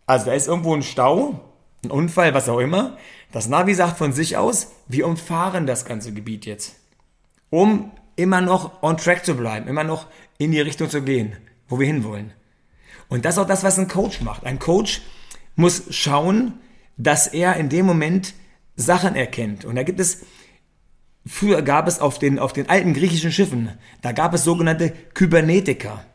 Also 0.06 0.26
da 0.26 0.34
ist 0.34 0.50
irgendwo 0.50 0.76
ein 0.76 0.84
Stau 0.84 1.48
ein 1.84 1.92
Unfall, 1.92 2.34
was 2.34 2.50
auch 2.50 2.60
immer. 2.60 2.98
Das 3.32 3.48
Navi 3.48 3.74
sagt 3.74 3.98
von 3.98 4.14
sich 4.14 4.38
aus, 4.38 4.72
wir 4.88 5.08
umfahren 5.08 5.66
das 5.66 5.86
ganze 5.86 6.14
Gebiet 6.14 6.46
jetzt, 6.46 6.76
um 7.50 7.92
immer 8.16 8.42
noch 8.42 8.84
on 8.84 8.98
track 8.98 9.26
zu 9.26 9.36
bleiben, 9.36 9.68
immer 9.68 9.84
noch 9.84 10.08
in 10.38 10.52
die 10.52 10.62
Richtung 10.62 10.90
zu 10.90 11.02
gehen, 11.02 11.38
wo 11.68 11.80
wir 11.80 11.88
hinwollen. 11.88 12.34
Und 13.08 13.26
das 13.26 13.36
ist 13.36 13.40
auch 13.40 13.48
das, 13.48 13.64
was 13.64 13.80
ein 13.80 13.88
Coach 13.88 14.22
macht. 14.22 14.46
Ein 14.46 14.60
Coach 14.60 15.02
muss 15.56 15.84
schauen, 15.90 16.54
dass 16.98 17.28
er 17.28 17.56
in 17.58 17.70
dem 17.70 17.86
Moment 17.86 18.34
Sachen 18.76 19.16
erkennt. 19.16 19.66
Und 19.66 19.76
da 19.76 19.84
gibt 19.84 20.00
es, 20.00 20.26
früher 21.26 21.62
gab 21.62 21.88
es 21.88 22.00
auf 22.00 22.20
den, 22.20 22.40
auf 22.40 22.54
den 22.54 22.70
alten 22.70 22.94
griechischen 22.94 23.32
Schiffen, 23.32 23.78
da 24.02 24.12
gab 24.12 24.34
es 24.34 24.44
sogenannte 24.44 24.92
Kybernetiker. 25.14 26.06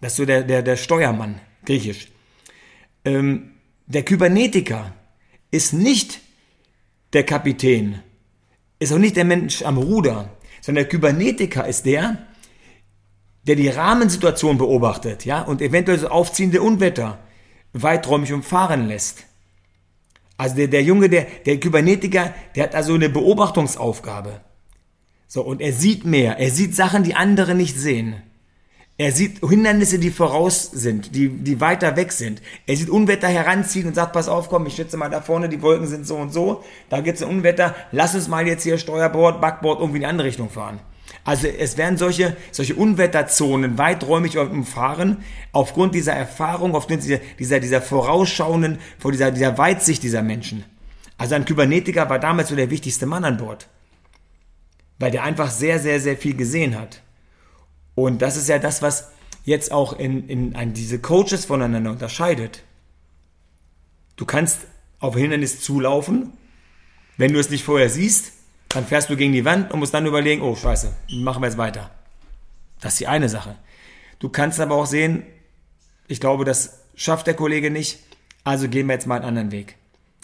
Das 0.00 0.12
ist 0.12 0.16
so 0.16 0.24
der, 0.24 0.42
der, 0.42 0.62
der 0.62 0.76
Steuermann, 0.76 1.40
griechisch. 1.64 2.08
Ähm, 3.04 3.52
der 3.86 4.04
Kybernetiker, 4.04 4.92
ist 5.50 5.72
nicht 5.72 6.20
der 7.12 7.24
Kapitän, 7.24 8.00
ist 8.78 8.92
auch 8.92 8.98
nicht 8.98 9.16
der 9.16 9.24
Mensch 9.24 9.62
am 9.62 9.78
Ruder, 9.78 10.30
sondern 10.60 10.84
der 10.84 10.88
Kybernetiker 10.88 11.66
ist 11.66 11.86
der, 11.86 12.18
der 13.46 13.56
die 13.56 13.68
Rahmensituation 13.68 14.58
beobachtet, 14.58 15.24
ja, 15.24 15.42
und 15.42 15.62
eventuell 15.62 15.98
so 15.98 16.08
aufziehende 16.08 16.60
Unwetter 16.60 17.18
weiträumig 17.72 18.32
umfahren 18.32 18.88
lässt. 18.88 19.24
Also 20.36 20.56
der, 20.56 20.68
der 20.68 20.82
Junge, 20.82 21.08
der, 21.08 21.26
der 21.46 21.58
Kybernetiker, 21.58 22.34
der 22.54 22.64
hat 22.64 22.74
also 22.74 22.94
eine 22.94 23.08
Beobachtungsaufgabe. 23.08 24.40
So, 25.28 25.42
und 25.42 25.60
er 25.60 25.72
sieht 25.72 26.04
mehr. 26.04 26.38
Er 26.38 26.50
sieht 26.50 26.74
Sachen, 26.74 27.02
die 27.02 27.14
andere 27.14 27.54
nicht 27.54 27.76
sehen. 27.76 28.22
Er 28.98 29.12
sieht 29.12 29.46
Hindernisse, 29.46 29.98
die 29.98 30.10
voraus 30.10 30.70
sind, 30.72 31.14
die, 31.14 31.28
die 31.28 31.60
weiter 31.60 31.96
weg 31.96 32.12
sind. 32.12 32.40
Er 32.66 32.76
sieht 32.76 32.88
Unwetter 32.88 33.28
heranziehen 33.28 33.86
und 33.86 33.94
sagt, 33.94 34.14
pass 34.14 34.26
auf, 34.26 34.48
komm, 34.48 34.64
ich 34.66 34.74
schätze 34.74 34.96
mal 34.96 35.10
da 35.10 35.20
vorne, 35.20 35.50
die 35.50 35.60
Wolken 35.60 35.86
sind 35.86 36.06
so 36.06 36.16
und 36.16 36.32
so. 36.32 36.64
Da 36.88 37.02
gibt's 37.02 37.22
ein 37.22 37.28
Unwetter. 37.28 37.74
Lass 37.92 38.14
uns 38.14 38.26
mal 38.26 38.46
jetzt 38.46 38.62
hier 38.62 38.78
Steuerbord, 38.78 39.42
Backbord 39.42 39.80
irgendwie 39.80 39.98
in 39.98 40.02
die 40.02 40.06
andere 40.06 40.28
Richtung 40.28 40.48
fahren. 40.48 40.80
Also 41.24 41.46
es 41.46 41.76
werden 41.76 41.98
solche, 41.98 42.36
solche 42.52 42.74
Unwetterzonen 42.74 43.76
weiträumig 43.76 44.38
umfahren, 44.38 45.18
aufgrund 45.52 45.94
dieser 45.94 46.14
Erfahrung, 46.14 46.74
aufgrund 46.74 47.02
dieser, 47.02 47.18
dieser, 47.38 47.60
dieser 47.60 47.82
vorausschauenden, 47.82 48.78
vor 48.98 49.12
dieser, 49.12 49.30
dieser 49.30 49.58
Weitsicht 49.58 50.02
dieser 50.04 50.22
Menschen. 50.22 50.64
Also 51.18 51.34
ein 51.34 51.44
Kybernetiker 51.44 52.08
war 52.08 52.18
damals 52.18 52.48
so 52.48 52.56
der 52.56 52.70
wichtigste 52.70 53.04
Mann 53.04 53.24
an 53.24 53.36
Bord. 53.36 53.68
Weil 54.98 55.10
der 55.10 55.24
einfach 55.24 55.50
sehr, 55.50 55.78
sehr, 55.80 56.00
sehr 56.00 56.16
viel 56.16 56.34
gesehen 56.34 56.78
hat. 56.78 57.02
Und 57.96 58.22
das 58.22 58.36
ist 58.36 58.48
ja 58.48 58.60
das, 58.60 58.82
was 58.82 59.10
jetzt 59.44 59.72
auch 59.72 59.98
in, 59.98 60.28
in, 60.28 60.52
in 60.52 60.74
diese 60.74 61.00
Coaches 61.00 61.46
voneinander 61.46 61.90
unterscheidet. 61.90 62.62
Du 64.14 64.24
kannst 64.24 64.60
auf 65.00 65.16
Hindernis 65.16 65.60
zulaufen, 65.60 66.32
wenn 67.16 67.32
du 67.32 67.40
es 67.40 67.50
nicht 67.50 67.64
vorher 67.64 67.88
siehst, 67.88 68.32
dann 68.68 68.84
fährst 68.84 69.08
du 69.08 69.16
gegen 69.16 69.32
die 69.32 69.44
Wand 69.44 69.72
und 69.72 69.78
musst 69.78 69.94
dann 69.94 70.06
überlegen, 70.06 70.42
oh 70.42 70.54
scheiße, 70.54 70.92
machen 71.10 71.42
wir 71.42 71.48
jetzt 71.48 71.58
weiter. 71.58 71.90
Das 72.80 72.92
ist 72.92 73.00
die 73.00 73.06
eine 73.06 73.28
Sache. 73.28 73.56
Du 74.18 74.28
kannst 74.28 74.60
aber 74.60 74.74
auch 74.74 74.86
sehen, 74.86 75.22
ich 76.08 76.20
glaube, 76.20 76.44
das 76.44 76.80
schafft 76.94 77.26
der 77.26 77.34
Kollege 77.34 77.70
nicht, 77.70 78.00
also 78.44 78.68
gehen 78.68 78.86
wir 78.86 78.94
jetzt 78.94 79.06
mal 79.06 79.16
einen 79.16 79.24
anderen 79.24 79.52
Weg. 79.52 79.76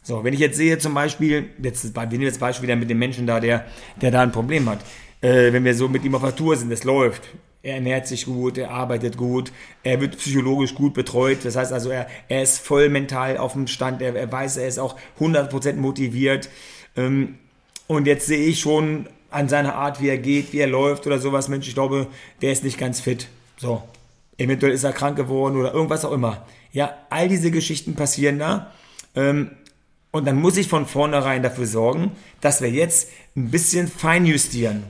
So, 0.02 0.24
wenn 0.24 0.34
ich 0.34 0.40
jetzt 0.40 0.56
sehe 0.56 0.78
zum 0.78 0.94
Beispiel, 0.94 1.50
jetzt, 1.62 1.94
wir 1.94 2.06
nehmen 2.06 2.22
jetzt 2.22 2.40
Beispiel 2.40 2.64
wieder 2.64 2.76
mit 2.76 2.90
dem 2.90 2.98
Menschen 2.98 3.26
da, 3.26 3.40
der, 3.40 3.66
der 4.00 4.10
da 4.10 4.22
ein 4.22 4.32
Problem 4.32 4.68
hat. 4.68 4.80
Äh, 5.20 5.52
wenn 5.52 5.64
wir 5.64 5.74
so 5.74 5.88
mit 5.88 6.04
ihm 6.04 6.14
auf 6.14 6.22
der 6.22 6.34
Tour 6.34 6.56
sind, 6.56 6.72
es 6.72 6.84
läuft, 6.84 7.22
er 7.62 7.76
ernährt 7.76 8.07
sich 8.09 8.26
gut, 8.26 8.59
er 8.59 8.71
arbeitet 8.71 9.16
gut, 9.16 9.52
er 9.85 10.00
wird 10.00 10.19
psychologisch 10.19 10.75
gut 10.75 10.95
betreut. 10.95 11.45
Das 11.45 11.57
heißt 11.57 11.73
also, 11.73 11.90
er, 11.90 12.09
er 12.28 12.42
ist 12.42 12.59
voll 12.59 12.88
mental 12.88 13.38
auf 13.38 13.52
dem 13.52 13.66
Stand, 13.69 14.02
er, 14.02 14.14
er 14.16 14.31
weiß, 14.31 14.57
er 14.57 14.66
ist 14.66 14.78
auch 14.78 14.97
100% 15.21 15.75
motiviert. 15.75 16.49
Ähm, 16.97 17.38
und 17.87 18.07
jetzt 18.07 18.26
sehe 18.26 18.45
ich 18.45 18.61
schon 18.61 19.07
an 19.31 19.49
seiner 19.49 19.76
Art, 19.76 20.00
wie 20.00 20.09
er 20.09 20.19
geht, 20.19 20.52
wie 20.52 20.59
er 20.59 20.66
läuft 20.66 21.07
oder 21.07 21.19
sowas, 21.19 21.49
Mensch, 21.49 21.69
ich 21.69 21.75
glaube, 21.75 22.09
der 22.42 22.52
ist 22.52 22.64
nicht 22.64 22.78
ganz 22.78 23.00
fit. 23.00 23.28
So, 23.57 23.83
eventuell 24.38 24.73
ist 24.73 24.85
er 24.85 24.92
krank 24.92 25.16
geworden 25.16 25.57
oder 25.57 25.73
irgendwas 25.73 26.04
auch 26.04 26.12
immer. 26.12 26.47
Ja, 26.73 26.97
all 27.11 27.28
diese 27.28 27.50
Geschichten 27.50 27.95
passieren 27.95 28.38
da. 28.38 28.73
Ähm, 29.14 29.52
und 30.11 30.26
dann 30.26 30.37
muss 30.37 30.57
ich 30.57 30.69
von 30.69 30.87
vornherein 30.87 31.42
dafür 31.42 31.66
sorgen, 31.66 32.12
dass 32.40 32.61
wir 32.61 32.71
jetzt 32.71 33.09
ein 33.37 33.50
bisschen 33.50 33.88
feinjustieren 33.88 34.83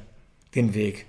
den 0.55 0.75
Weg. 0.75 1.07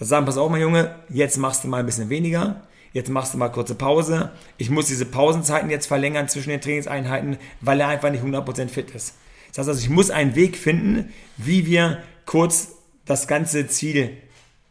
Das 0.00 0.08
sagen, 0.08 0.24
pass 0.24 0.38
auf, 0.38 0.50
mein 0.50 0.62
Junge, 0.62 0.94
jetzt 1.10 1.36
machst 1.36 1.62
du 1.62 1.68
mal 1.68 1.80
ein 1.80 1.86
bisschen 1.86 2.08
weniger. 2.08 2.62
Jetzt 2.94 3.10
machst 3.10 3.34
du 3.34 3.38
mal 3.38 3.50
kurze 3.50 3.74
Pause. 3.74 4.32
Ich 4.56 4.70
muss 4.70 4.86
diese 4.86 5.04
Pausenzeiten 5.04 5.70
jetzt 5.70 5.86
verlängern 5.86 6.26
zwischen 6.26 6.48
den 6.48 6.62
Trainingseinheiten, 6.62 7.36
weil 7.60 7.80
er 7.80 7.88
einfach 7.88 8.10
nicht 8.10 8.24
100% 8.24 8.68
fit 8.68 8.90
ist. 8.92 9.14
Das 9.48 9.58
heißt 9.58 9.68
also, 9.68 9.80
ich 9.80 9.90
muss 9.90 10.10
einen 10.10 10.34
Weg 10.34 10.56
finden, 10.56 11.12
wie 11.36 11.66
wir 11.66 12.02
kurz 12.24 12.72
das 13.04 13.28
ganze 13.28 13.68
Ziel, 13.68 14.16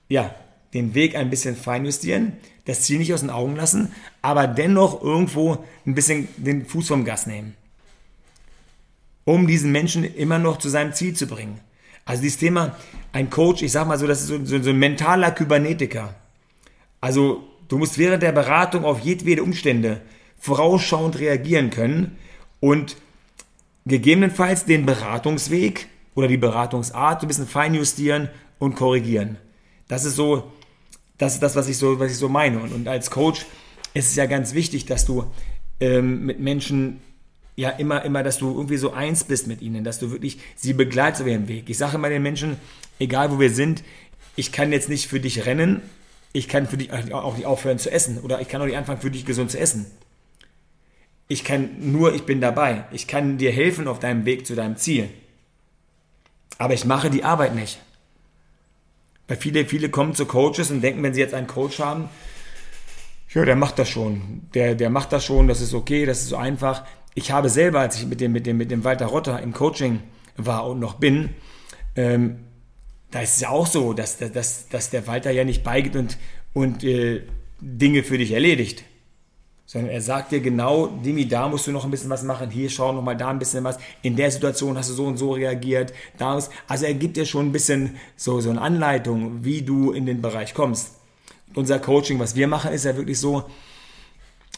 ja, 0.08 0.34
den 0.74 0.96
Weg 0.96 1.16
ein 1.16 1.30
bisschen 1.30 1.56
feinjustieren, 1.56 2.34
das 2.66 2.82
Ziel 2.82 2.98
nicht 2.98 3.14
aus 3.14 3.22
den 3.22 3.30
Augen 3.30 3.56
lassen, 3.56 3.94
aber 4.24 4.48
dennoch 4.48 5.02
irgendwo 5.02 5.64
ein 5.86 5.94
bisschen 5.94 6.28
den 6.38 6.66
Fuß 6.66 6.88
vom 6.88 7.06
Gas 7.06 7.28
nehmen. 7.28 7.56
Um 9.26 9.46
diesen 9.46 9.72
Menschen 9.72 10.04
immer 10.04 10.40
noch 10.40 10.58
zu 10.58 10.70
seinem 10.70 10.94
Ziel 10.94 11.16
zu 11.16 11.28
bringen. 11.28 11.60
Also 12.10 12.24
dieses 12.24 12.40
Thema, 12.40 12.76
ein 13.12 13.30
Coach, 13.30 13.62
ich 13.62 13.72
sag 13.72 13.88
mal 13.88 14.00
so, 14.00 14.08
das 14.08 14.22
ist 14.22 14.28
so, 14.30 14.44
so, 14.44 14.60
so 14.60 14.72
ein 14.72 14.80
mentaler 14.80 15.30
Kybernetiker. 15.30 16.16
Also 17.02 17.44
du 17.68 17.78
musst 17.78 18.00
während 18.00 18.24
der 18.24 18.32
Beratung 18.32 18.84
auf 18.84 19.02
jedwede 19.02 19.44
Umstände 19.44 20.02
vorausschauend 20.40 21.20
reagieren 21.20 21.70
können 21.70 22.18
und 22.62 22.98
gegebenenfalls 23.86 24.66
den 24.66 24.88
Beratungsweg 24.88 25.88
oder 26.16 26.28
die 26.28 26.38
Beratungsart 26.38 27.22
ein 27.22 27.28
bisschen 27.28 27.48
feinjustieren 27.48 28.30
und 28.58 28.76
korrigieren. 28.76 29.38
Das 29.88 30.04
ist 30.04 30.16
so, 30.16 30.52
das 31.20 31.36
ist 31.36 31.44
das, 31.44 31.56
was 31.56 31.70
ich 31.70 31.78
so, 31.78 32.00
was 32.00 32.12
ich 32.12 32.18
so 32.18 32.28
meine. 32.28 32.58
Und, 32.58 32.74
und 32.74 32.88
als 32.88 33.12
Coach 33.12 33.46
ist 33.94 34.08
es 34.08 34.16
ja 34.16 34.26
ganz 34.26 34.56
wichtig, 34.56 34.88
dass 34.88 35.06
du 35.06 35.26
ähm, 35.80 36.26
mit 36.26 36.40
Menschen 36.40 37.02
ja 37.60 37.72
immer, 37.72 38.06
immer, 38.06 38.24
dass 38.24 38.38
du 38.38 38.50
irgendwie 38.54 38.78
so 38.78 38.94
eins 38.94 39.26
bist 39.26 39.48
mit 39.48 39.62
ihnen, 39.62 39.84
dass 39.84 40.00
du 40.00 40.12
wirklich 40.12 40.40
sie 40.56 40.72
begleitest 40.72 41.24
auf 41.24 41.28
ihrem 41.28 41.50
Weg. 41.50 41.70
Ich 41.70 41.78
sage 41.78 41.96
immer 41.96 42.08
den 42.08 42.24
Menschen, 42.24 42.56
egal 43.00 43.32
wo 43.32 43.40
wir 43.40 43.50
sind, 43.50 43.84
ich 44.38 44.54
kann 44.54 44.72
jetzt 44.72 44.88
nicht 44.88 45.08
für 45.08 45.20
dich 45.20 45.46
rennen, 45.46 45.82
ich 46.32 46.48
kann 46.48 46.68
für 46.68 46.78
dich 46.78 46.94
auch 46.94 47.36
nicht 47.36 47.46
aufhören 47.46 47.78
zu 47.78 47.92
essen 47.92 48.20
oder 48.20 48.40
ich 48.40 48.48
kann 48.48 48.62
auch 48.62 48.66
nicht 48.66 48.78
anfangen, 48.78 49.02
für 49.02 49.12
dich 49.12 49.26
gesund 49.26 49.52
zu 49.52 49.60
essen. 49.60 49.88
Ich 51.28 51.44
kann 51.44 51.92
nur, 51.92 52.16
ich 52.16 52.24
bin 52.24 52.40
dabei. 52.40 52.86
Ich 52.92 53.08
kann 53.08 53.38
dir 53.38 53.52
helfen 53.52 53.90
auf 53.90 54.00
deinem 54.00 54.26
Weg 54.26 54.48
zu 54.48 54.56
deinem 54.56 54.78
Ziel. 54.78 55.10
Aber 56.58 56.74
ich 56.74 56.86
mache 56.86 57.10
die 57.10 57.26
Arbeit 57.26 57.56
nicht. 57.56 57.80
Weil 59.28 59.38
viele, 59.38 59.66
viele 59.66 59.90
kommen 59.90 60.16
zu 60.16 60.26
Coaches 60.26 60.72
und 60.72 60.82
denken, 60.82 61.04
wenn 61.04 61.14
sie 61.14 61.20
jetzt 61.20 61.34
einen 61.34 61.48
Coach 61.48 61.80
haben, 61.80 62.10
ja, 63.34 63.46
der 63.46 63.56
macht 63.56 63.78
das 63.78 63.90
schon. 63.90 64.48
Der, 64.54 64.76
der 64.76 64.90
macht 64.90 65.12
das 65.12 65.26
schon, 65.26 65.48
das 65.48 65.62
ist 65.62 65.74
okay, 65.74 66.06
das 66.06 66.22
ist 66.22 66.30
so 66.30 66.38
einfach 66.38 66.84
ich 67.20 67.32
habe 67.32 67.50
selber, 67.50 67.82
als 67.82 67.98
ich 67.98 68.08
mit 68.08 68.22
dem, 68.22 68.32
mit 68.32 68.46
dem, 68.46 68.58
mit 68.58 68.72
dem 68.72 68.84
Walter 68.86 69.08
Rotter 69.08 69.42
im 69.42 69.54
Coaching 69.54 70.00
war 70.38 70.66
und 70.68 70.80
noch 70.80 70.96
bin, 70.96 71.30
ähm, 71.96 72.40
da 73.12 73.20
ist 73.22 73.36
es 73.36 73.42
ja 73.42 73.50
auch 73.50 73.68
so, 73.68 73.94
dass, 73.94 74.18
dass, 74.18 74.70
dass 74.70 74.90
der 74.90 75.06
Walter 75.06 75.30
ja 75.32 75.44
nicht 75.44 75.64
beigeht 75.64 75.96
und, 75.98 76.18
und 76.54 76.84
äh, 76.84 77.24
Dinge 77.60 78.04
für 78.04 78.18
dich 78.18 78.32
erledigt. 78.32 78.86
Sondern 79.66 79.92
er 79.92 80.02
sagt 80.02 80.32
dir 80.32 80.40
genau, 80.40 80.88
Dimi, 80.88 81.28
da 81.28 81.50
musst 81.50 81.68
du 81.68 81.72
noch 81.72 81.84
ein 81.84 81.92
bisschen 81.92 82.10
was 82.10 82.24
machen, 82.24 82.50
hier 82.50 82.70
schau 82.70 82.94
noch 82.94 83.04
mal 83.04 83.18
da 83.18 83.30
ein 83.30 83.38
bisschen 83.38 83.66
was, 83.66 83.78
in 84.02 84.16
der 84.16 84.32
Situation 84.32 84.78
hast 84.78 84.90
du 84.90 84.94
so 84.94 85.06
und 85.06 85.18
so 85.18 85.34
reagiert, 85.34 85.94
da 86.18 86.38
ist, 86.38 86.50
also 86.68 86.86
er 86.86 86.94
gibt 86.94 87.18
dir 87.18 87.26
schon 87.26 87.48
ein 87.48 87.52
bisschen 87.52 87.98
so, 88.16 88.40
so 88.40 88.50
eine 88.50 88.62
Anleitung, 88.62 89.44
wie 89.44 89.62
du 89.62 89.92
in 89.92 90.06
den 90.06 90.22
Bereich 90.22 90.54
kommst. 90.54 90.96
Unser 91.54 91.80
Coaching, 91.80 92.18
was 92.18 92.36
wir 92.36 92.48
machen, 92.48 92.72
ist 92.72 92.86
ja 92.86 92.96
wirklich 92.96 93.20
so, 93.20 93.44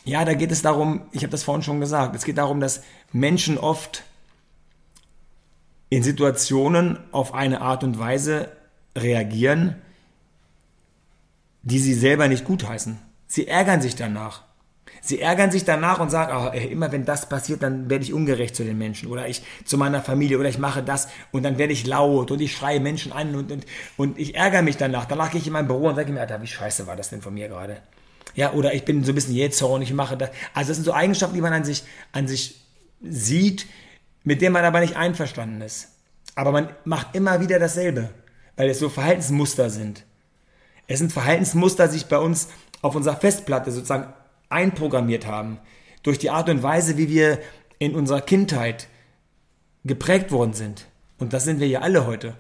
ja, 0.04 0.26
da 0.26 0.34
geht 0.34 0.52
es 0.52 0.62
darum, 0.62 1.04
ich 1.12 1.24
habe 1.24 1.32
das 1.32 1.44
vorhin 1.44 1.64
schon 1.64 1.80
gesagt, 1.80 2.16
es 2.16 2.26
geht 2.26 2.38
darum, 2.38 2.60
dass 2.60 2.82
Menschen 3.12 3.58
oft 3.58 4.04
in 5.90 6.04
Situationen 6.04 6.98
auf 7.12 7.34
eine 7.34 7.62
Art 7.62 7.84
und 7.84 8.00
Weise 8.00 8.50
reagieren, 8.98 9.76
die 11.64 11.80
sie 11.80 11.94
selber 11.94 12.28
nicht 12.28 12.46
gutheißen. 12.46 12.98
Sie 13.28 13.48
ärgern 13.48 13.82
sich 13.82 13.96
danach. 13.96 14.44
Sie 15.04 15.20
ärgern 15.20 15.52
sich 15.52 15.66
danach 15.66 16.00
und 16.00 16.10
sagen, 16.10 16.32
oh, 16.36 16.50
ey, 16.54 16.68
immer 16.68 16.92
wenn 16.92 17.06
das 17.06 17.28
passiert, 17.28 17.64
dann 17.64 17.90
werde 17.90 18.04
ich 18.04 18.14
ungerecht 18.14 18.56
zu 18.56 18.64
den 18.64 18.78
Menschen 18.78 19.10
oder 19.10 19.28
ich 19.28 19.44
zu 19.66 19.78
meiner 19.78 20.02
Familie 20.02 20.38
oder 20.38 20.50
ich 20.50 20.60
mache 20.60 20.84
das 20.84 21.08
und 21.32 21.44
dann 21.44 21.58
werde 21.58 21.74
ich 21.74 21.88
laut 21.88 22.30
und 22.32 22.40
ich 22.40 22.54
schreie 22.56 22.80
Menschen 22.80 23.12
an 23.12 23.36
und, 23.36 23.52
und, 23.52 23.66
und 23.98 24.20
ich 24.20 24.36
ärgere 24.36 24.62
mich 24.62 24.78
danach. 24.78 25.06
Danach 25.06 25.32
gehe 25.32 25.42
ich 25.42 25.48
in 25.48 25.54
mein 25.54 25.68
Büro 25.68 25.88
und 25.88 25.96
sage 25.96 26.12
mir, 26.12 26.22
Alter, 26.22 26.42
wie 26.42 26.48
scheiße 26.48 26.88
war 26.88 26.96
das 26.96 27.10
denn 27.10 27.22
von 27.22 27.34
mir 27.34 27.48
gerade? 27.48 27.82
Ja, 28.36 28.54
oder 28.54 28.74
ich 28.74 28.86
bin 28.86 29.04
so 29.04 29.12
ein 29.12 29.16
bisschen 29.16 29.36
jähzorn, 29.36 29.82
ich 29.82 29.94
mache 29.94 30.18
das. 30.18 30.30
Also 30.54 30.70
das 30.70 30.78
sind 30.78 30.86
so 30.86 30.94
Eigenschaften, 30.94 31.36
die 31.36 31.42
man 31.42 31.54
an 31.54 31.64
sich, 31.64 31.84
an 32.12 32.28
sich 32.28 32.62
sieht, 33.02 33.68
mit 34.24 34.42
denen 34.42 34.54
man 34.54 34.66
aber 34.66 34.80
nicht 34.80 34.96
einverstanden 34.96 35.62
ist. 35.62 35.90
Aber 36.36 36.52
man 36.52 36.70
macht 36.86 37.16
immer 37.16 37.42
wieder 37.42 37.60
dasselbe, 37.60 38.10
weil 38.56 38.70
es 38.70 38.80
so 38.80 38.90
Verhaltensmuster 38.90 39.70
sind. 39.70 40.06
Es 40.88 41.00
sind 41.00 41.12
Verhaltensmuster, 41.12 41.88
die 41.88 41.94
sich 41.94 42.06
bei 42.06 42.18
uns 42.18 42.50
auf 42.82 42.96
unserer 42.96 43.16
Festplatte 43.16 43.72
sozusagen 43.72 44.14
einprogrammiert 44.50 45.26
haben. 45.26 45.60
Durch 46.04 46.20
die 46.20 46.30
Art 46.30 46.50
und 46.50 46.64
Weise, 46.64 46.98
wie 46.98 47.10
wir 47.10 47.40
in 47.80 47.96
unserer 47.96 48.22
Kindheit 48.22 48.88
geprägt 49.84 50.32
worden 50.32 50.54
sind. 50.54 50.88
Und 51.18 51.34
das 51.34 51.44
sind 51.44 51.60
wir 51.60 51.68
ja 51.68 51.82
alle 51.82 52.06
heute. 52.06 52.36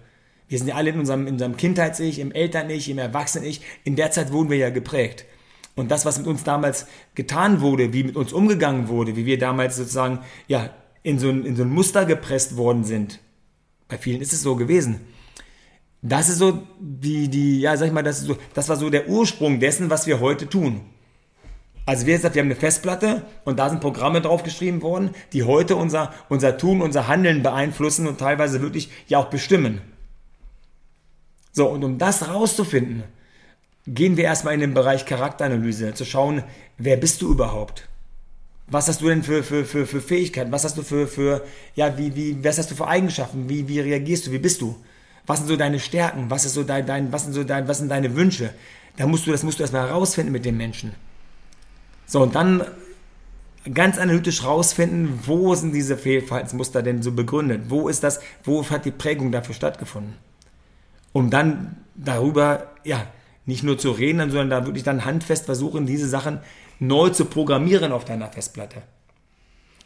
Wir 0.47 0.57
sind 0.57 0.67
ja 0.67 0.75
alle 0.75 0.89
in 0.89 0.99
unserem, 0.99 1.27
in 1.27 1.33
unserem 1.33 1.55
Kindheits-Ich, 1.55 2.19
im 2.19 2.31
Eltern-Ich, 2.31 2.89
im 2.89 2.97
Erwachsenen-Ich. 2.97 3.61
In 3.83 3.95
der 3.95 4.11
Zeit 4.11 4.31
wurden 4.31 4.49
wir 4.49 4.57
ja 4.57 4.69
geprägt. 4.69 5.25
Und 5.75 5.89
das, 5.89 6.05
was 6.05 6.17
mit 6.17 6.27
uns 6.27 6.43
damals 6.43 6.85
getan 7.15 7.61
wurde, 7.61 7.93
wie 7.93 8.03
mit 8.03 8.15
uns 8.15 8.33
umgegangen 8.33 8.87
wurde, 8.87 9.15
wie 9.15 9.25
wir 9.25 9.39
damals 9.39 9.77
sozusagen 9.77 10.19
ja, 10.47 10.69
in, 11.03 11.17
so 11.17 11.29
ein, 11.29 11.45
in 11.45 11.55
so 11.55 11.63
ein 11.63 11.69
Muster 11.69 12.05
gepresst 12.05 12.57
worden 12.57 12.83
sind, 12.83 13.19
bei 13.87 13.97
vielen 13.97 14.21
ist 14.21 14.33
es 14.33 14.41
so 14.41 14.55
gewesen. 14.55 15.01
Das 16.01 16.29
ist 16.29 16.39
so 16.39 16.63
die, 16.79 17.29
die, 17.29 17.61
ja, 17.61 17.77
sag 17.77 17.87
ich 17.87 17.93
mal, 17.93 18.03
das, 18.03 18.21
so, 18.21 18.37
das 18.53 18.69
war 18.69 18.75
so 18.75 18.89
der 18.89 19.07
Ursprung 19.07 19.59
dessen, 19.59 19.89
was 19.89 20.07
wir 20.07 20.19
heute 20.19 20.47
tun. 20.47 20.81
Also 21.85 22.05
wir, 22.05 22.15
gesagt, 22.15 22.35
wir 22.35 22.41
haben 22.41 22.47
eine 22.47 22.55
Festplatte 22.55 23.25
und 23.43 23.59
da 23.59 23.69
sind 23.69 23.81
Programme 23.81 24.21
draufgeschrieben 24.21 24.81
worden, 24.81 25.11
die 25.33 25.43
heute 25.43 25.75
unser, 25.75 26.13
unser 26.29 26.57
Tun, 26.57 26.81
unser 26.81 27.07
Handeln 27.07 27.43
beeinflussen 27.43 28.07
und 28.07 28.19
teilweise 28.19 28.61
wirklich 28.61 28.89
ja 29.07 29.17
auch 29.17 29.29
bestimmen. 29.29 29.81
So, 31.51 31.67
und 31.67 31.83
um 31.83 31.97
das 31.97 32.29
rauszufinden, 32.29 33.03
gehen 33.87 34.17
wir 34.17 34.25
erstmal 34.25 34.53
in 34.53 34.59
den 34.59 34.73
Bereich 34.73 35.05
Charakteranalyse, 35.05 35.93
zu 35.93 36.05
schauen, 36.05 36.43
wer 36.77 36.97
bist 36.97 37.21
du 37.21 37.31
überhaupt? 37.31 37.87
Was 38.67 38.87
hast 38.87 39.01
du 39.01 39.07
denn 39.07 39.23
für, 39.23 39.43
für, 39.43 39.65
für, 39.65 39.85
für 39.85 40.01
Fähigkeiten? 40.01 40.51
Was 40.51 40.63
hast 40.63 40.77
du 40.77 40.83
für, 40.83 41.07
für, 41.07 41.43
ja, 41.75 41.97
wie, 41.97 42.15
wie, 42.15 42.43
was 42.43 42.57
hast 42.57 42.71
du 42.71 42.75
für 42.75 42.87
Eigenschaften? 42.87 43.49
Wie, 43.49 43.67
wie 43.67 43.81
reagierst 43.81 44.27
du? 44.27 44.31
Wie 44.31 44.39
bist 44.39 44.61
du? 44.61 44.75
Was 45.25 45.39
sind 45.39 45.47
so 45.47 45.57
deine 45.57 45.79
Stärken? 45.79 46.29
Was 46.29 46.45
ist 46.45 46.53
so 46.53 46.63
dein, 46.63 46.85
dein, 46.85 47.11
was 47.11 47.23
sind 47.23 47.33
so 47.33 47.43
dein, 47.43 47.67
was 47.67 47.79
sind 47.79 47.89
deine 47.89 48.15
Wünsche? 48.15 48.53
Da 48.97 49.07
musst 49.07 49.27
du, 49.27 49.31
das 49.31 49.43
musst 49.43 49.59
du 49.59 49.63
erstmal 49.63 49.87
herausfinden 49.87 50.31
mit 50.31 50.45
dem 50.45 50.57
Menschen. 50.57 50.93
So, 52.05 52.21
und 52.21 52.35
dann 52.35 52.65
ganz 53.73 53.97
analytisch 53.97 54.43
rausfinden, 54.43 55.19
wo 55.25 55.53
sind 55.55 55.73
diese 55.73 55.97
Fehlverhaltensmuster 55.97 56.81
denn 56.81 57.01
so 57.01 57.11
begründet? 57.11 57.63
Wo 57.69 57.89
ist 57.89 58.03
das, 58.03 58.21
wo 58.43 58.67
hat 58.69 58.85
die 58.85 58.91
Prägung 58.91 59.31
dafür 59.31 59.53
stattgefunden? 59.53 60.15
Um 61.13 61.29
dann 61.29 61.77
darüber, 61.95 62.71
ja, 62.83 63.05
nicht 63.51 63.63
nur 63.63 63.77
zu 63.77 63.91
reden, 63.91 64.31
sondern 64.31 64.49
da 64.49 64.65
wirklich 64.65 64.83
dann 64.83 65.03
handfest 65.03 65.45
versuchen, 65.45 65.85
diese 65.85 66.07
Sachen 66.07 66.39
neu 66.79 67.09
zu 67.09 67.25
programmieren 67.25 67.91
auf 67.91 68.05
deiner 68.05 68.29
Festplatte. 68.29 68.81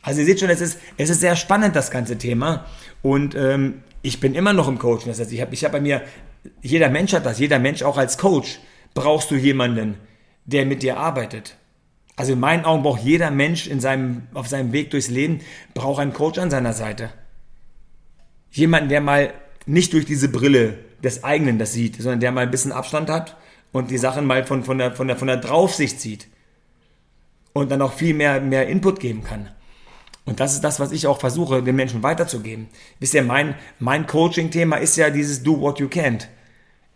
Also 0.03 0.19
ihr 0.19 0.27
seht 0.27 0.39
schon, 0.39 0.51
es 0.51 0.61
ist, 0.61 0.77
es 0.97 1.09
ist 1.09 1.19
sehr 1.19 1.35
spannend, 1.35 1.75
das 1.75 1.89
ganze 1.89 2.15
Thema. 2.19 2.65
Und 3.01 3.33
ähm, 3.33 3.81
ich 4.03 4.19
bin 4.19 4.35
immer 4.35 4.53
noch 4.53 4.67
im 4.67 4.77
Coaching. 4.77 5.07
Das 5.07 5.19
heißt, 5.19 5.33
ich 5.33 5.41
habe 5.41 5.53
ich 5.55 5.65
hab 5.65 5.71
bei 5.71 5.81
mir, 5.81 6.03
jeder 6.61 6.89
Mensch 6.89 7.13
hat 7.13 7.25
das, 7.25 7.39
jeder 7.39 7.57
Mensch 7.57 7.81
auch 7.81 7.97
als 7.97 8.19
Coach 8.19 8.59
brauchst 8.93 9.31
du 9.31 9.35
jemanden, 9.35 9.95
der 10.45 10.67
mit 10.67 10.83
dir 10.83 10.97
arbeitet. 10.97 11.57
Also 12.15 12.33
in 12.33 12.39
meinen 12.39 12.65
Augen 12.65 12.83
braucht 12.83 13.01
jeder 13.01 13.31
Mensch 13.31 13.65
in 13.65 13.79
seinem, 13.79 14.27
auf 14.35 14.47
seinem 14.47 14.73
Weg 14.73 14.91
durchs 14.91 15.09
Leben, 15.09 15.41
braucht 15.73 15.99
einen 15.99 16.13
Coach 16.13 16.37
an 16.37 16.51
seiner 16.51 16.73
Seite. 16.73 17.09
Jemanden, 18.51 18.89
der 18.89 19.01
mal 19.01 19.33
nicht 19.65 19.91
durch 19.93 20.05
diese 20.05 20.29
Brille 20.29 20.77
des 21.03 21.23
eigenen 21.23 21.57
das 21.57 21.73
sieht, 21.73 21.95
sondern 21.95 22.19
der 22.19 22.31
mal 22.31 22.41
ein 22.41 22.51
bisschen 22.51 22.71
Abstand 22.71 23.09
hat 23.09 23.35
und 23.75 23.91
die 23.91 23.97
Sachen 23.97 24.25
mal 24.25 24.45
von, 24.45 24.63
von, 24.63 24.77
der, 24.77 24.93
von, 24.93 25.09
der, 25.09 25.17
von 25.17 25.27
der 25.27 25.35
Draufsicht 25.35 25.99
sieht. 25.99 26.27
Und 27.51 27.69
dann 27.71 27.81
auch 27.81 27.91
viel 27.91 28.13
mehr, 28.13 28.39
mehr 28.39 28.69
Input 28.69 29.01
geben 29.01 29.21
kann. 29.21 29.49
Und 30.23 30.39
das 30.39 30.53
ist 30.53 30.63
das, 30.63 30.79
was 30.79 30.93
ich 30.93 31.07
auch 31.07 31.19
versuche, 31.19 31.61
den 31.61 31.75
Menschen 31.75 32.01
weiterzugeben. 32.01 32.69
Wisst 33.01 33.15
ihr, 33.15 33.23
mein, 33.23 33.55
mein 33.79 34.07
Coaching-Thema 34.07 34.77
ist 34.77 34.95
ja 34.95 35.09
dieses 35.09 35.43
Do 35.43 35.59
What 35.59 35.81
You 35.81 35.87
Can't. 35.87 36.27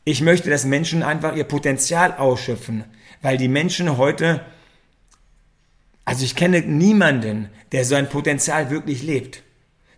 Ich 0.05 0.21
möchte, 0.21 0.49
dass 0.49 0.63
Menschen 0.63 1.03
einfach 1.03 1.35
ihr 1.35 1.43
Potenzial 1.43 2.13
ausschöpfen, 2.13 2.85
weil 3.21 3.37
die 3.37 3.49
Menschen 3.49 3.97
heute, 3.97 4.45
also 6.05 6.23
ich 6.23 6.37
kenne 6.37 6.61
niemanden, 6.61 7.49
der 7.73 7.83
so 7.83 7.95
ein 7.95 8.07
Potenzial 8.07 8.69
wirklich 8.69 9.03
lebt. 9.03 9.43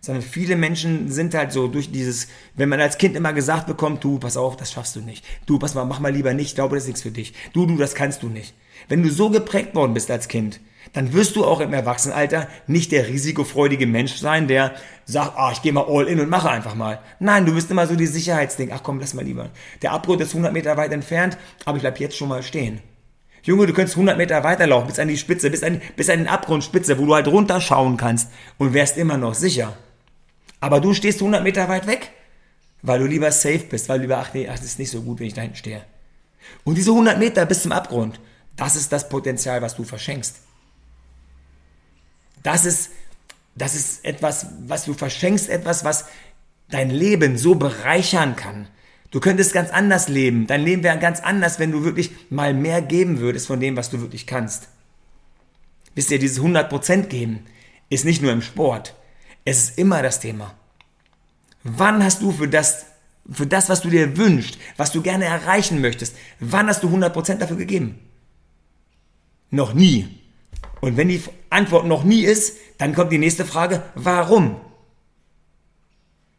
Sondern 0.04 0.22
viele 0.22 0.56
Menschen 0.56 1.10
sind 1.12 1.32
halt 1.32 1.52
so 1.52 1.68
durch 1.68 1.92
dieses, 1.92 2.26
wenn 2.56 2.68
man 2.68 2.80
als 2.80 2.98
Kind 2.98 3.16
immer 3.16 3.32
gesagt 3.32 3.68
bekommt, 3.68 4.02
du, 4.02 4.18
pass 4.18 4.36
auf, 4.36 4.56
das 4.56 4.72
schaffst 4.72 4.96
du 4.96 5.00
nicht. 5.00 5.24
Du, 5.46 5.60
pass 5.60 5.74
mal, 5.74 5.84
mach 5.84 6.00
mal 6.00 6.12
lieber 6.12 6.34
nicht, 6.34 6.48
ich 6.48 6.54
glaube, 6.56 6.74
das 6.74 6.82
ist 6.84 6.88
nichts 6.88 7.02
für 7.02 7.12
dich. 7.12 7.32
Du, 7.52 7.66
du, 7.66 7.76
das 7.76 7.94
kannst 7.94 8.22
du 8.24 8.28
nicht. 8.28 8.52
Wenn 8.88 9.04
du 9.04 9.10
so 9.10 9.30
geprägt 9.30 9.76
worden 9.76 9.94
bist 9.94 10.10
als 10.10 10.26
Kind, 10.26 10.60
dann 10.92 11.12
wirst 11.12 11.36
du 11.36 11.44
auch 11.44 11.60
im 11.60 11.72
Erwachsenenalter 11.72 12.48
nicht 12.66 12.90
der 12.90 13.06
risikofreudige 13.08 13.86
Mensch 13.86 14.16
sein, 14.16 14.48
der 14.48 14.74
sagt, 15.04 15.32
ah, 15.36 15.52
ich 15.52 15.62
gehe 15.62 15.72
mal 15.72 15.86
all 15.88 16.08
in 16.08 16.20
und 16.20 16.28
mache 16.28 16.50
einfach 16.50 16.74
mal. 16.74 16.98
Nein, 17.20 17.46
du 17.46 17.54
wirst 17.54 17.70
immer 17.70 17.86
so 17.86 17.94
die 17.94 18.06
Sicherheitsding, 18.06 18.72
ach 18.72 18.82
komm, 18.82 18.98
lass 18.98 19.14
mal 19.14 19.24
lieber. 19.24 19.50
Der 19.82 19.92
Abgrund 19.92 20.20
ist 20.20 20.30
100 20.30 20.52
Meter 20.52 20.76
weit 20.76 20.92
entfernt, 20.92 21.38
aber 21.64 21.76
ich 21.76 21.82
bleib 21.82 22.00
jetzt 22.00 22.16
schon 22.16 22.28
mal 22.28 22.42
stehen. 22.42 22.80
Junge, 23.44 23.66
du 23.66 23.72
könntest 23.72 23.96
100 23.96 24.16
Meter 24.18 24.44
weiterlaufen, 24.44 24.88
bis 24.88 24.98
an 24.98 25.08
die 25.08 25.16
Spitze, 25.16 25.50
bis 25.50 25.62
an, 25.62 25.80
bis 25.96 26.08
an 26.10 26.18
den 26.18 26.28
Abgrundspitze, 26.28 26.98
wo 26.98 27.06
du 27.06 27.14
halt 27.14 27.26
runterschauen 27.26 27.96
kannst 27.96 28.30
und 28.58 28.72
wärst 28.72 28.96
immer 28.96 29.16
noch 29.16 29.34
sicher. 29.34 29.76
Aber 30.62 30.80
du 30.80 30.94
stehst 30.94 31.18
100 31.18 31.42
Meter 31.42 31.68
weit 31.68 31.88
weg, 31.88 32.12
weil 32.82 33.00
du 33.00 33.06
lieber 33.06 33.32
safe 33.32 33.64
bist, 33.68 33.88
weil 33.88 33.98
du 33.98 34.02
lieber, 34.02 34.18
ach 34.18 34.32
nee, 34.32 34.48
ach, 34.48 34.54
das 34.54 34.64
ist 34.64 34.78
nicht 34.78 34.92
so 34.92 35.02
gut, 35.02 35.18
wenn 35.18 35.26
ich 35.26 35.34
da 35.34 35.42
hinten 35.42 35.56
stehe. 35.56 35.84
Und 36.62 36.76
diese 36.78 36.92
100 36.92 37.18
Meter 37.18 37.44
bis 37.46 37.62
zum 37.62 37.72
Abgrund, 37.72 38.20
das 38.54 38.76
ist 38.76 38.92
das 38.92 39.08
Potenzial, 39.08 39.60
was 39.60 39.74
du 39.74 39.82
verschenkst. 39.82 40.36
Das 42.44 42.64
ist, 42.64 42.90
das 43.56 43.74
ist 43.74 44.04
etwas, 44.04 44.46
was 44.68 44.84
du 44.84 44.94
verschenkst, 44.94 45.48
etwas, 45.48 45.82
was 45.82 46.04
dein 46.70 46.90
Leben 46.90 47.38
so 47.38 47.56
bereichern 47.56 48.36
kann. 48.36 48.68
Du 49.10 49.18
könntest 49.18 49.52
ganz 49.52 49.70
anders 49.70 50.08
leben. 50.08 50.46
Dein 50.46 50.62
Leben 50.62 50.84
wäre 50.84 50.96
ganz 51.00 51.18
anders, 51.18 51.58
wenn 51.58 51.72
du 51.72 51.82
wirklich 51.82 52.12
mal 52.30 52.54
mehr 52.54 52.82
geben 52.82 53.18
würdest 53.18 53.48
von 53.48 53.58
dem, 53.58 53.76
was 53.76 53.90
du 53.90 54.00
wirklich 54.00 54.28
kannst. 54.28 54.68
Wisst 55.96 56.12
ihr, 56.12 56.20
dieses 56.20 56.40
100% 56.40 57.06
geben 57.06 57.46
ist 57.90 58.04
nicht 58.04 58.22
nur 58.22 58.30
im 58.30 58.42
Sport. 58.42 58.94
Es 59.44 59.64
ist 59.64 59.78
immer 59.78 60.02
das 60.02 60.20
Thema. 60.20 60.54
Wann 61.64 62.02
hast 62.02 62.22
du 62.22 62.32
für 62.32 62.48
das, 62.48 62.86
für 63.30 63.46
das, 63.46 63.68
was 63.68 63.80
du 63.80 63.90
dir 63.90 64.16
wünschst, 64.16 64.58
was 64.76 64.92
du 64.92 65.02
gerne 65.02 65.24
erreichen 65.24 65.80
möchtest, 65.80 66.16
wann 66.40 66.68
hast 66.68 66.82
du 66.82 66.88
100% 66.88 67.36
dafür 67.36 67.56
gegeben? 67.56 67.98
Noch 69.50 69.74
nie. 69.74 70.08
Und 70.80 70.96
wenn 70.96 71.08
die 71.08 71.22
Antwort 71.50 71.86
noch 71.86 72.04
nie 72.04 72.22
ist, 72.22 72.56
dann 72.78 72.94
kommt 72.94 73.12
die 73.12 73.18
nächste 73.18 73.44
Frage, 73.44 73.82
warum? 73.94 74.60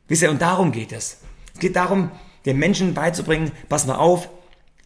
Wisst 0.08 0.24
ihr, 0.24 0.32
und 0.32 0.42
darum 0.42 0.72
geht 0.72 0.92
es. 0.92 1.18
Es 1.54 1.60
geht 1.60 1.76
darum, 1.76 2.12
den 2.46 2.58
Menschen 2.58 2.94
beizubringen, 2.94 3.52
pass 3.70 3.86
mal 3.86 3.96
auf, 3.96 4.30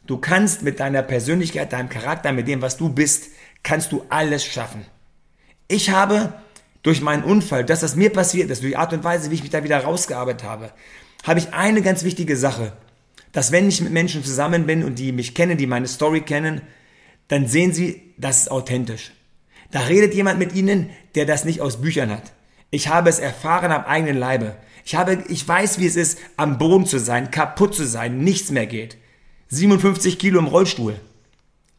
du 0.05 0.17
kannst 0.17 0.61
mit 0.61 0.79
deiner 0.79 1.01
Persönlichkeit, 1.01 1.73
deinem 1.73 1.89
Charakter, 1.89 2.31
mit 2.31 2.47
dem, 2.47 2.61
was 2.61 2.77
du 2.77 2.89
bist, 2.89 3.29
kannst 3.63 3.91
du 3.91 4.03
alles 4.09 4.45
schaffen. 4.45 4.85
Ich 5.67 5.89
habe 5.89 6.33
durch 6.87 7.01
meinen 7.01 7.25
Unfall, 7.25 7.65
dass 7.65 7.81
das 7.81 7.97
mir 7.97 8.13
passiert 8.13 8.49
ist, 8.49 8.63
durch 8.63 8.71
die 8.71 8.77
Art 8.77 8.93
und 8.93 9.03
Weise, 9.03 9.29
wie 9.29 9.35
ich 9.35 9.41
mich 9.41 9.49
da 9.49 9.61
wieder 9.61 9.77
rausgearbeitet 9.77 10.47
habe, 10.47 10.71
habe 11.25 11.39
ich 11.39 11.53
eine 11.53 11.81
ganz 11.81 12.05
wichtige 12.05 12.37
Sache, 12.37 12.71
dass 13.33 13.51
wenn 13.51 13.67
ich 13.67 13.81
mit 13.81 13.91
Menschen 13.91 14.23
zusammen 14.23 14.65
bin 14.65 14.85
und 14.85 14.97
die 14.97 15.11
mich 15.11 15.35
kennen, 15.35 15.57
die 15.57 15.67
meine 15.67 15.89
Story 15.89 16.21
kennen, 16.21 16.61
dann 17.27 17.45
sehen 17.45 17.73
sie, 17.73 18.13
das 18.17 18.43
ist 18.43 18.51
authentisch. 18.51 19.11
Da 19.69 19.81
redet 19.81 20.13
jemand 20.13 20.39
mit 20.39 20.55
ihnen, 20.55 20.89
der 21.15 21.25
das 21.25 21.43
nicht 21.43 21.59
aus 21.59 21.81
Büchern 21.81 22.09
hat. 22.09 22.31
Ich 22.71 22.87
habe 22.87 23.09
es 23.09 23.19
erfahren 23.19 23.73
am 23.73 23.83
eigenen 23.83 24.17
Leibe. 24.17 24.55
Ich 24.85 24.95
habe, 24.95 25.25
ich 25.27 25.45
weiß, 25.45 25.79
wie 25.79 25.87
es 25.87 25.97
ist, 25.97 26.19
am 26.37 26.57
Boden 26.57 26.85
zu 26.85 27.01
sein, 27.01 27.31
kaputt 27.31 27.75
zu 27.75 27.85
sein, 27.85 28.19
nichts 28.19 28.49
mehr 28.49 28.65
geht. 28.65 28.95
57 29.49 30.17
Kilo 30.17 30.39
im 30.39 30.47
Rollstuhl. 30.47 30.97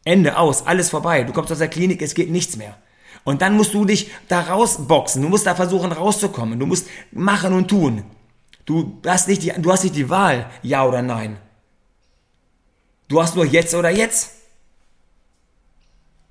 Ende 0.05 0.37
aus, 0.37 0.67
alles 0.67 0.91
vorbei. 0.91 1.23
Du 1.23 1.33
kommst 1.33 1.51
aus 1.51 1.57
der 1.57 1.67
Klinik, 1.67 2.03
es 2.03 2.13
geht 2.13 2.29
nichts 2.29 2.57
mehr. 2.57 2.77
Und 3.23 3.41
dann 3.41 3.55
musst 3.55 3.73
du 3.73 3.85
dich 3.85 4.11
da 4.27 4.41
rausboxen. 4.41 5.21
Du 5.21 5.29
musst 5.29 5.45
da 5.45 5.55
versuchen 5.55 5.91
rauszukommen. 5.91 6.59
Du 6.59 6.65
musst 6.65 6.87
machen 7.11 7.53
und 7.53 7.67
tun. 7.67 8.03
Du 8.65 8.99
hast 9.05 9.27
nicht 9.27 9.43
die, 9.43 9.53
du 9.57 9.71
hast 9.71 9.83
nicht 9.83 9.95
die 9.95 10.09
Wahl, 10.09 10.49
ja 10.61 10.85
oder 10.85 11.01
nein. 11.01 11.37
Du 13.07 13.21
hast 13.21 13.35
nur 13.35 13.45
jetzt 13.45 13.73
oder 13.73 13.89
jetzt. 13.89 14.35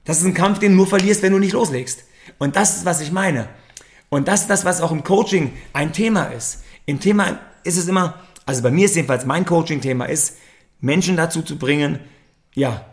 Das 0.05 0.19
ist 0.19 0.25
ein 0.25 0.35
Kampf, 0.35 0.61
den 0.61 0.73
du 0.73 0.77
nur 0.77 0.87
verlierst, 0.87 1.23
wenn 1.23 1.33
du 1.33 1.39
nicht 1.39 1.53
loslegst. 1.53 2.05
Und 2.39 2.57
das 2.57 2.77
ist, 2.77 2.85
was 2.85 3.01
ich 3.01 3.11
meine. 3.11 3.49
Und 4.09 4.29
das 4.29 4.43
ist 4.43 4.51
das, 4.51 4.65
was 4.65 4.81
auch 4.81 4.93
im 4.93 5.05
Coaching 5.05 5.53
ein 5.73 5.93
Thema 5.93 6.27
ist. 6.27 6.63
Im 6.87 7.01
Thema 7.01 7.41
ist 7.65 7.77
es 7.77 7.89
immer, 7.89 8.15
also 8.47 8.63
bei 8.63 8.71
mir 8.71 8.87
ist 8.87 8.97
jedenfalls 8.97 9.27
mein 9.27 9.45
Coaching-Thema 9.45 10.07
ist, 10.07 10.37
Menschen 10.81 11.17
dazu 11.17 11.43
zu 11.43 11.59
bringen, 11.59 11.99
ja, 12.55 12.87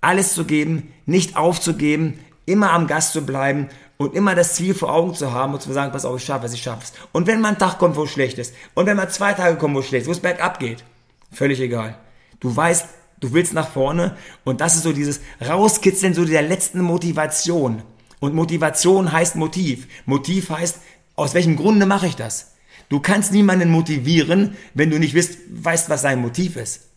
alles 0.00 0.34
zu 0.34 0.44
geben, 0.44 0.92
nicht 1.06 1.36
aufzugeben, 1.36 2.18
immer 2.46 2.72
am 2.72 2.86
Gast 2.86 3.12
zu 3.12 3.24
bleiben 3.24 3.68
und 3.96 4.14
immer 4.14 4.34
das 4.34 4.54
Ziel 4.54 4.74
vor 4.74 4.92
Augen 4.92 5.14
zu 5.14 5.32
haben 5.32 5.52
und 5.52 5.60
zu 5.60 5.72
sagen, 5.72 5.92
pass 5.92 6.04
auf, 6.04 6.16
ich 6.18 6.24
schaffe 6.24 6.46
es, 6.46 6.54
ich 6.54 6.62
schaffe 6.62 6.84
es. 6.84 6.92
Und 7.12 7.26
wenn 7.26 7.40
mal 7.40 7.50
ein 7.50 7.58
Tag 7.58 7.78
kommt, 7.78 7.96
wo 7.96 8.04
es 8.04 8.10
schlecht 8.10 8.38
ist, 8.38 8.54
und 8.74 8.86
wenn 8.86 8.96
mal 8.96 9.10
zwei 9.10 9.34
Tage 9.34 9.56
kommen, 9.56 9.74
wo 9.74 9.80
es 9.80 9.86
schlecht 9.86 10.02
ist, 10.02 10.08
wo 10.08 10.12
es 10.12 10.20
bergab 10.20 10.58
geht, 10.58 10.84
völlig 11.30 11.60
egal. 11.60 11.98
Du 12.40 12.54
weißt, 12.54 12.86
du 13.20 13.32
willst 13.32 13.52
nach 13.52 13.68
vorne 13.68 14.16
und 14.44 14.60
das 14.60 14.76
ist 14.76 14.84
so 14.84 14.92
dieses 14.92 15.20
Rauskitzeln 15.46 16.14
so 16.14 16.24
der 16.24 16.42
letzten 16.42 16.80
Motivation. 16.80 17.82
Und 18.20 18.34
Motivation 18.34 19.12
heißt 19.12 19.36
Motiv. 19.36 19.86
Motiv 20.06 20.50
heißt, 20.50 20.78
aus 21.16 21.34
welchem 21.34 21.56
Grunde 21.56 21.86
mache 21.86 22.06
ich 22.06 22.16
das? 22.16 22.52
Du 22.88 23.00
kannst 23.00 23.32
niemanden 23.32 23.70
motivieren, 23.70 24.56
wenn 24.74 24.90
du 24.90 24.98
nicht 24.98 25.14
wisst, 25.14 25.38
weißt, 25.50 25.90
was 25.90 26.02
sein 26.02 26.20
Motiv 26.20 26.56
ist. 26.56 26.88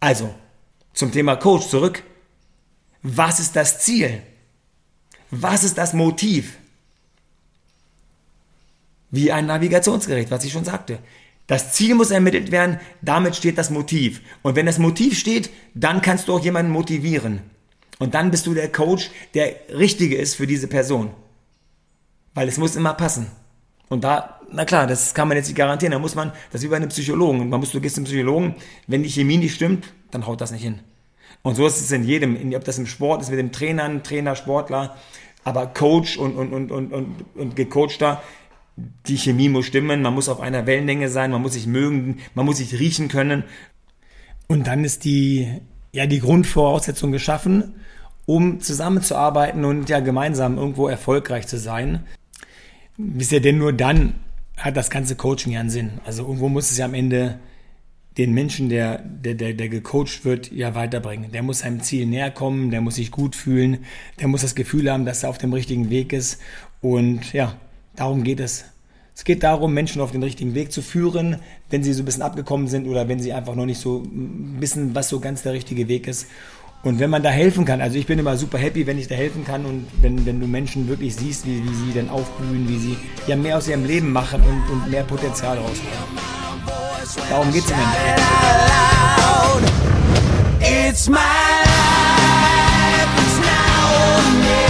Also, 0.00 0.34
zum 0.92 1.12
Thema 1.12 1.36
Coach 1.36 1.68
zurück. 1.68 2.02
Was 3.02 3.40
ist 3.40 3.56
das 3.56 3.80
Ziel? 3.80 4.22
Was 5.30 5.64
ist 5.64 5.78
das 5.78 5.92
Motiv? 5.92 6.56
Wie 9.10 9.32
ein 9.32 9.46
Navigationsgerät, 9.46 10.30
was 10.30 10.44
ich 10.44 10.52
schon 10.52 10.64
sagte. 10.64 10.98
Das 11.46 11.72
Ziel 11.72 11.94
muss 11.94 12.10
ermittelt 12.10 12.50
werden, 12.50 12.80
damit 13.02 13.36
steht 13.36 13.56
das 13.56 13.70
Motiv. 13.70 14.20
Und 14.42 14.56
wenn 14.56 14.66
das 14.66 14.78
Motiv 14.78 15.16
steht, 15.18 15.50
dann 15.74 16.02
kannst 16.02 16.26
du 16.26 16.34
auch 16.34 16.42
jemanden 16.42 16.72
motivieren. 16.72 17.40
Und 17.98 18.14
dann 18.14 18.30
bist 18.30 18.46
du 18.46 18.54
der 18.54 18.70
Coach, 18.70 19.10
der 19.34 19.54
richtige 19.72 20.16
ist 20.16 20.34
für 20.34 20.46
diese 20.46 20.66
Person. 20.66 21.10
Weil 22.34 22.48
es 22.48 22.58
muss 22.58 22.76
immer 22.76 22.94
passen. 22.94 23.28
Und 23.88 24.02
da, 24.02 24.40
na 24.52 24.64
klar, 24.64 24.86
das 24.86 25.14
kann 25.14 25.28
man 25.28 25.36
jetzt 25.36 25.46
nicht 25.46 25.56
garantieren. 25.56 25.92
Da 25.92 25.98
muss 25.98 26.16
man, 26.16 26.32
das 26.50 26.60
ist 26.60 26.64
wie 26.64 26.70
bei 26.70 26.76
einem 26.76 26.88
Psychologen. 26.88 27.48
Man 27.48 27.60
muss, 27.60 27.70
du 27.70 27.80
gehst 27.80 27.94
zum 27.94 28.04
Psychologen, 28.04 28.56
wenn 28.88 29.04
die 29.04 29.08
Chemie 29.08 29.38
nicht 29.38 29.54
stimmt, 29.54 29.92
dann 30.10 30.26
haut 30.26 30.40
das 30.40 30.50
nicht 30.50 30.62
hin. 30.62 30.80
Und 31.46 31.54
so 31.54 31.64
ist 31.64 31.80
es 31.80 31.92
in 31.92 32.02
jedem, 32.02 32.52
ob 32.56 32.64
das 32.64 32.76
im 32.76 32.86
Sport 32.86 33.22
ist, 33.22 33.30
mit 33.30 33.38
dem 33.38 33.52
Trainern, 33.52 34.02
Trainer, 34.02 34.34
Sportler, 34.34 34.96
aber 35.44 35.68
Coach 35.68 36.18
und, 36.18 36.34
und, 36.34 36.52
und, 36.52 36.72
und, 36.72 36.92
und, 36.92 37.24
und 37.36 37.54
gecoachter, 37.54 38.20
die 39.06 39.16
Chemie 39.16 39.48
muss 39.48 39.66
stimmen, 39.66 40.02
man 40.02 40.12
muss 40.12 40.28
auf 40.28 40.40
einer 40.40 40.66
Wellenlänge 40.66 41.08
sein, 41.08 41.30
man 41.30 41.42
muss 41.42 41.52
sich 41.52 41.68
mögen, 41.68 42.18
man 42.34 42.46
muss 42.46 42.56
sich 42.56 42.80
riechen 42.80 43.06
können. 43.06 43.44
Und 44.48 44.66
dann 44.66 44.82
ist 44.82 45.04
die, 45.04 45.60
ja 45.92 46.06
die 46.06 46.18
Grundvoraussetzungen 46.18 47.12
geschaffen, 47.12 47.76
um 48.24 48.58
zusammenzuarbeiten 48.58 49.64
und 49.64 49.88
ja 49.88 50.00
gemeinsam 50.00 50.58
irgendwo 50.58 50.88
erfolgreich 50.88 51.46
zu 51.46 51.58
sein. 51.58 52.06
Wisst 52.96 53.30
ihr, 53.30 53.40
denn 53.40 53.58
nur 53.58 53.72
dann 53.72 54.14
hat 54.56 54.76
das 54.76 54.90
ganze 54.90 55.14
Coaching 55.14 55.52
ja 55.52 55.60
einen 55.60 55.70
Sinn. 55.70 56.00
Also 56.04 56.24
irgendwo 56.24 56.48
muss 56.48 56.72
es 56.72 56.78
ja 56.78 56.86
am 56.86 56.94
Ende 56.94 57.38
den 58.18 58.32
Menschen, 58.32 58.68
der, 58.68 58.98
der, 58.98 59.34
der, 59.34 59.52
der 59.52 59.68
gecoacht 59.68 60.24
wird, 60.24 60.50
ja 60.50 60.74
weiterbringen. 60.74 61.32
Der 61.32 61.42
muss 61.42 61.60
seinem 61.60 61.80
Ziel 61.80 62.06
näher 62.06 62.30
kommen, 62.30 62.70
der 62.70 62.80
muss 62.80 62.94
sich 62.94 63.10
gut 63.10 63.36
fühlen, 63.36 63.84
der 64.20 64.28
muss 64.28 64.40
das 64.40 64.54
Gefühl 64.54 64.90
haben, 64.90 65.04
dass 65.04 65.22
er 65.22 65.28
auf 65.28 65.38
dem 65.38 65.52
richtigen 65.52 65.90
Weg 65.90 66.12
ist. 66.12 66.40
Und 66.80 67.32
ja, 67.32 67.56
darum 67.94 68.24
geht 68.24 68.40
es. 68.40 68.64
Es 69.14 69.24
geht 69.24 69.42
darum, 69.42 69.72
Menschen 69.72 70.02
auf 70.02 70.12
den 70.12 70.22
richtigen 70.22 70.54
Weg 70.54 70.72
zu 70.72 70.82
führen, 70.82 71.36
wenn 71.70 71.82
sie 71.82 71.92
so 71.94 72.02
ein 72.02 72.04
bisschen 72.04 72.22
abgekommen 72.22 72.68
sind 72.68 72.86
oder 72.86 73.08
wenn 73.08 73.18
sie 73.18 73.32
einfach 73.32 73.54
noch 73.54 73.64
nicht 73.64 73.80
so 73.80 74.06
wissen, 74.58 74.94
was 74.94 75.08
so 75.08 75.20
ganz 75.20 75.42
der 75.42 75.54
richtige 75.54 75.88
Weg 75.88 76.06
ist. 76.06 76.26
Und 76.82 77.00
wenn 77.00 77.10
man 77.10 77.22
da 77.22 77.30
helfen 77.30 77.64
kann, 77.64 77.80
also 77.80 77.98
ich 77.98 78.06
bin 78.06 78.18
immer 78.18 78.36
super 78.36 78.58
happy, 78.58 78.86
wenn 78.86 78.98
ich 78.98 79.08
da 79.08 79.14
helfen 79.14 79.44
kann 79.44 79.64
und 79.64 79.86
wenn, 80.02 80.24
wenn 80.26 80.38
du 80.38 80.46
Menschen 80.46 80.86
wirklich 80.88 81.16
siehst, 81.16 81.46
wie, 81.46 81.62
wie 81.64 81.74
sie 81.74 81.92
dann 81.94 82.10
aufblühen, 82.10 82.68
wie 82.68 82.78
sie 82.78 82.96
ja 83.26 83.36
mehr 83.36 83.56
aus 83.56 83.68
ihrem 83.68 83.86
Leben 83.86 84.12
machen 84.12 84.42
und, 84.42 84.70
und 84.70 84.90
mehr 84.90 85.02
Potenzial 85.04 85.56
rausholen. 85.56 86.35
Darum 87.28 87.52
geht's 87.52 87.70
im 87.70 87.76
It's 90.60 91.08
my 91.08 91.16
life, 91.18 93.12
it's 93.18 93.38
now 93.38 93.86
or 93.94 94.22
never. 94.42 94.65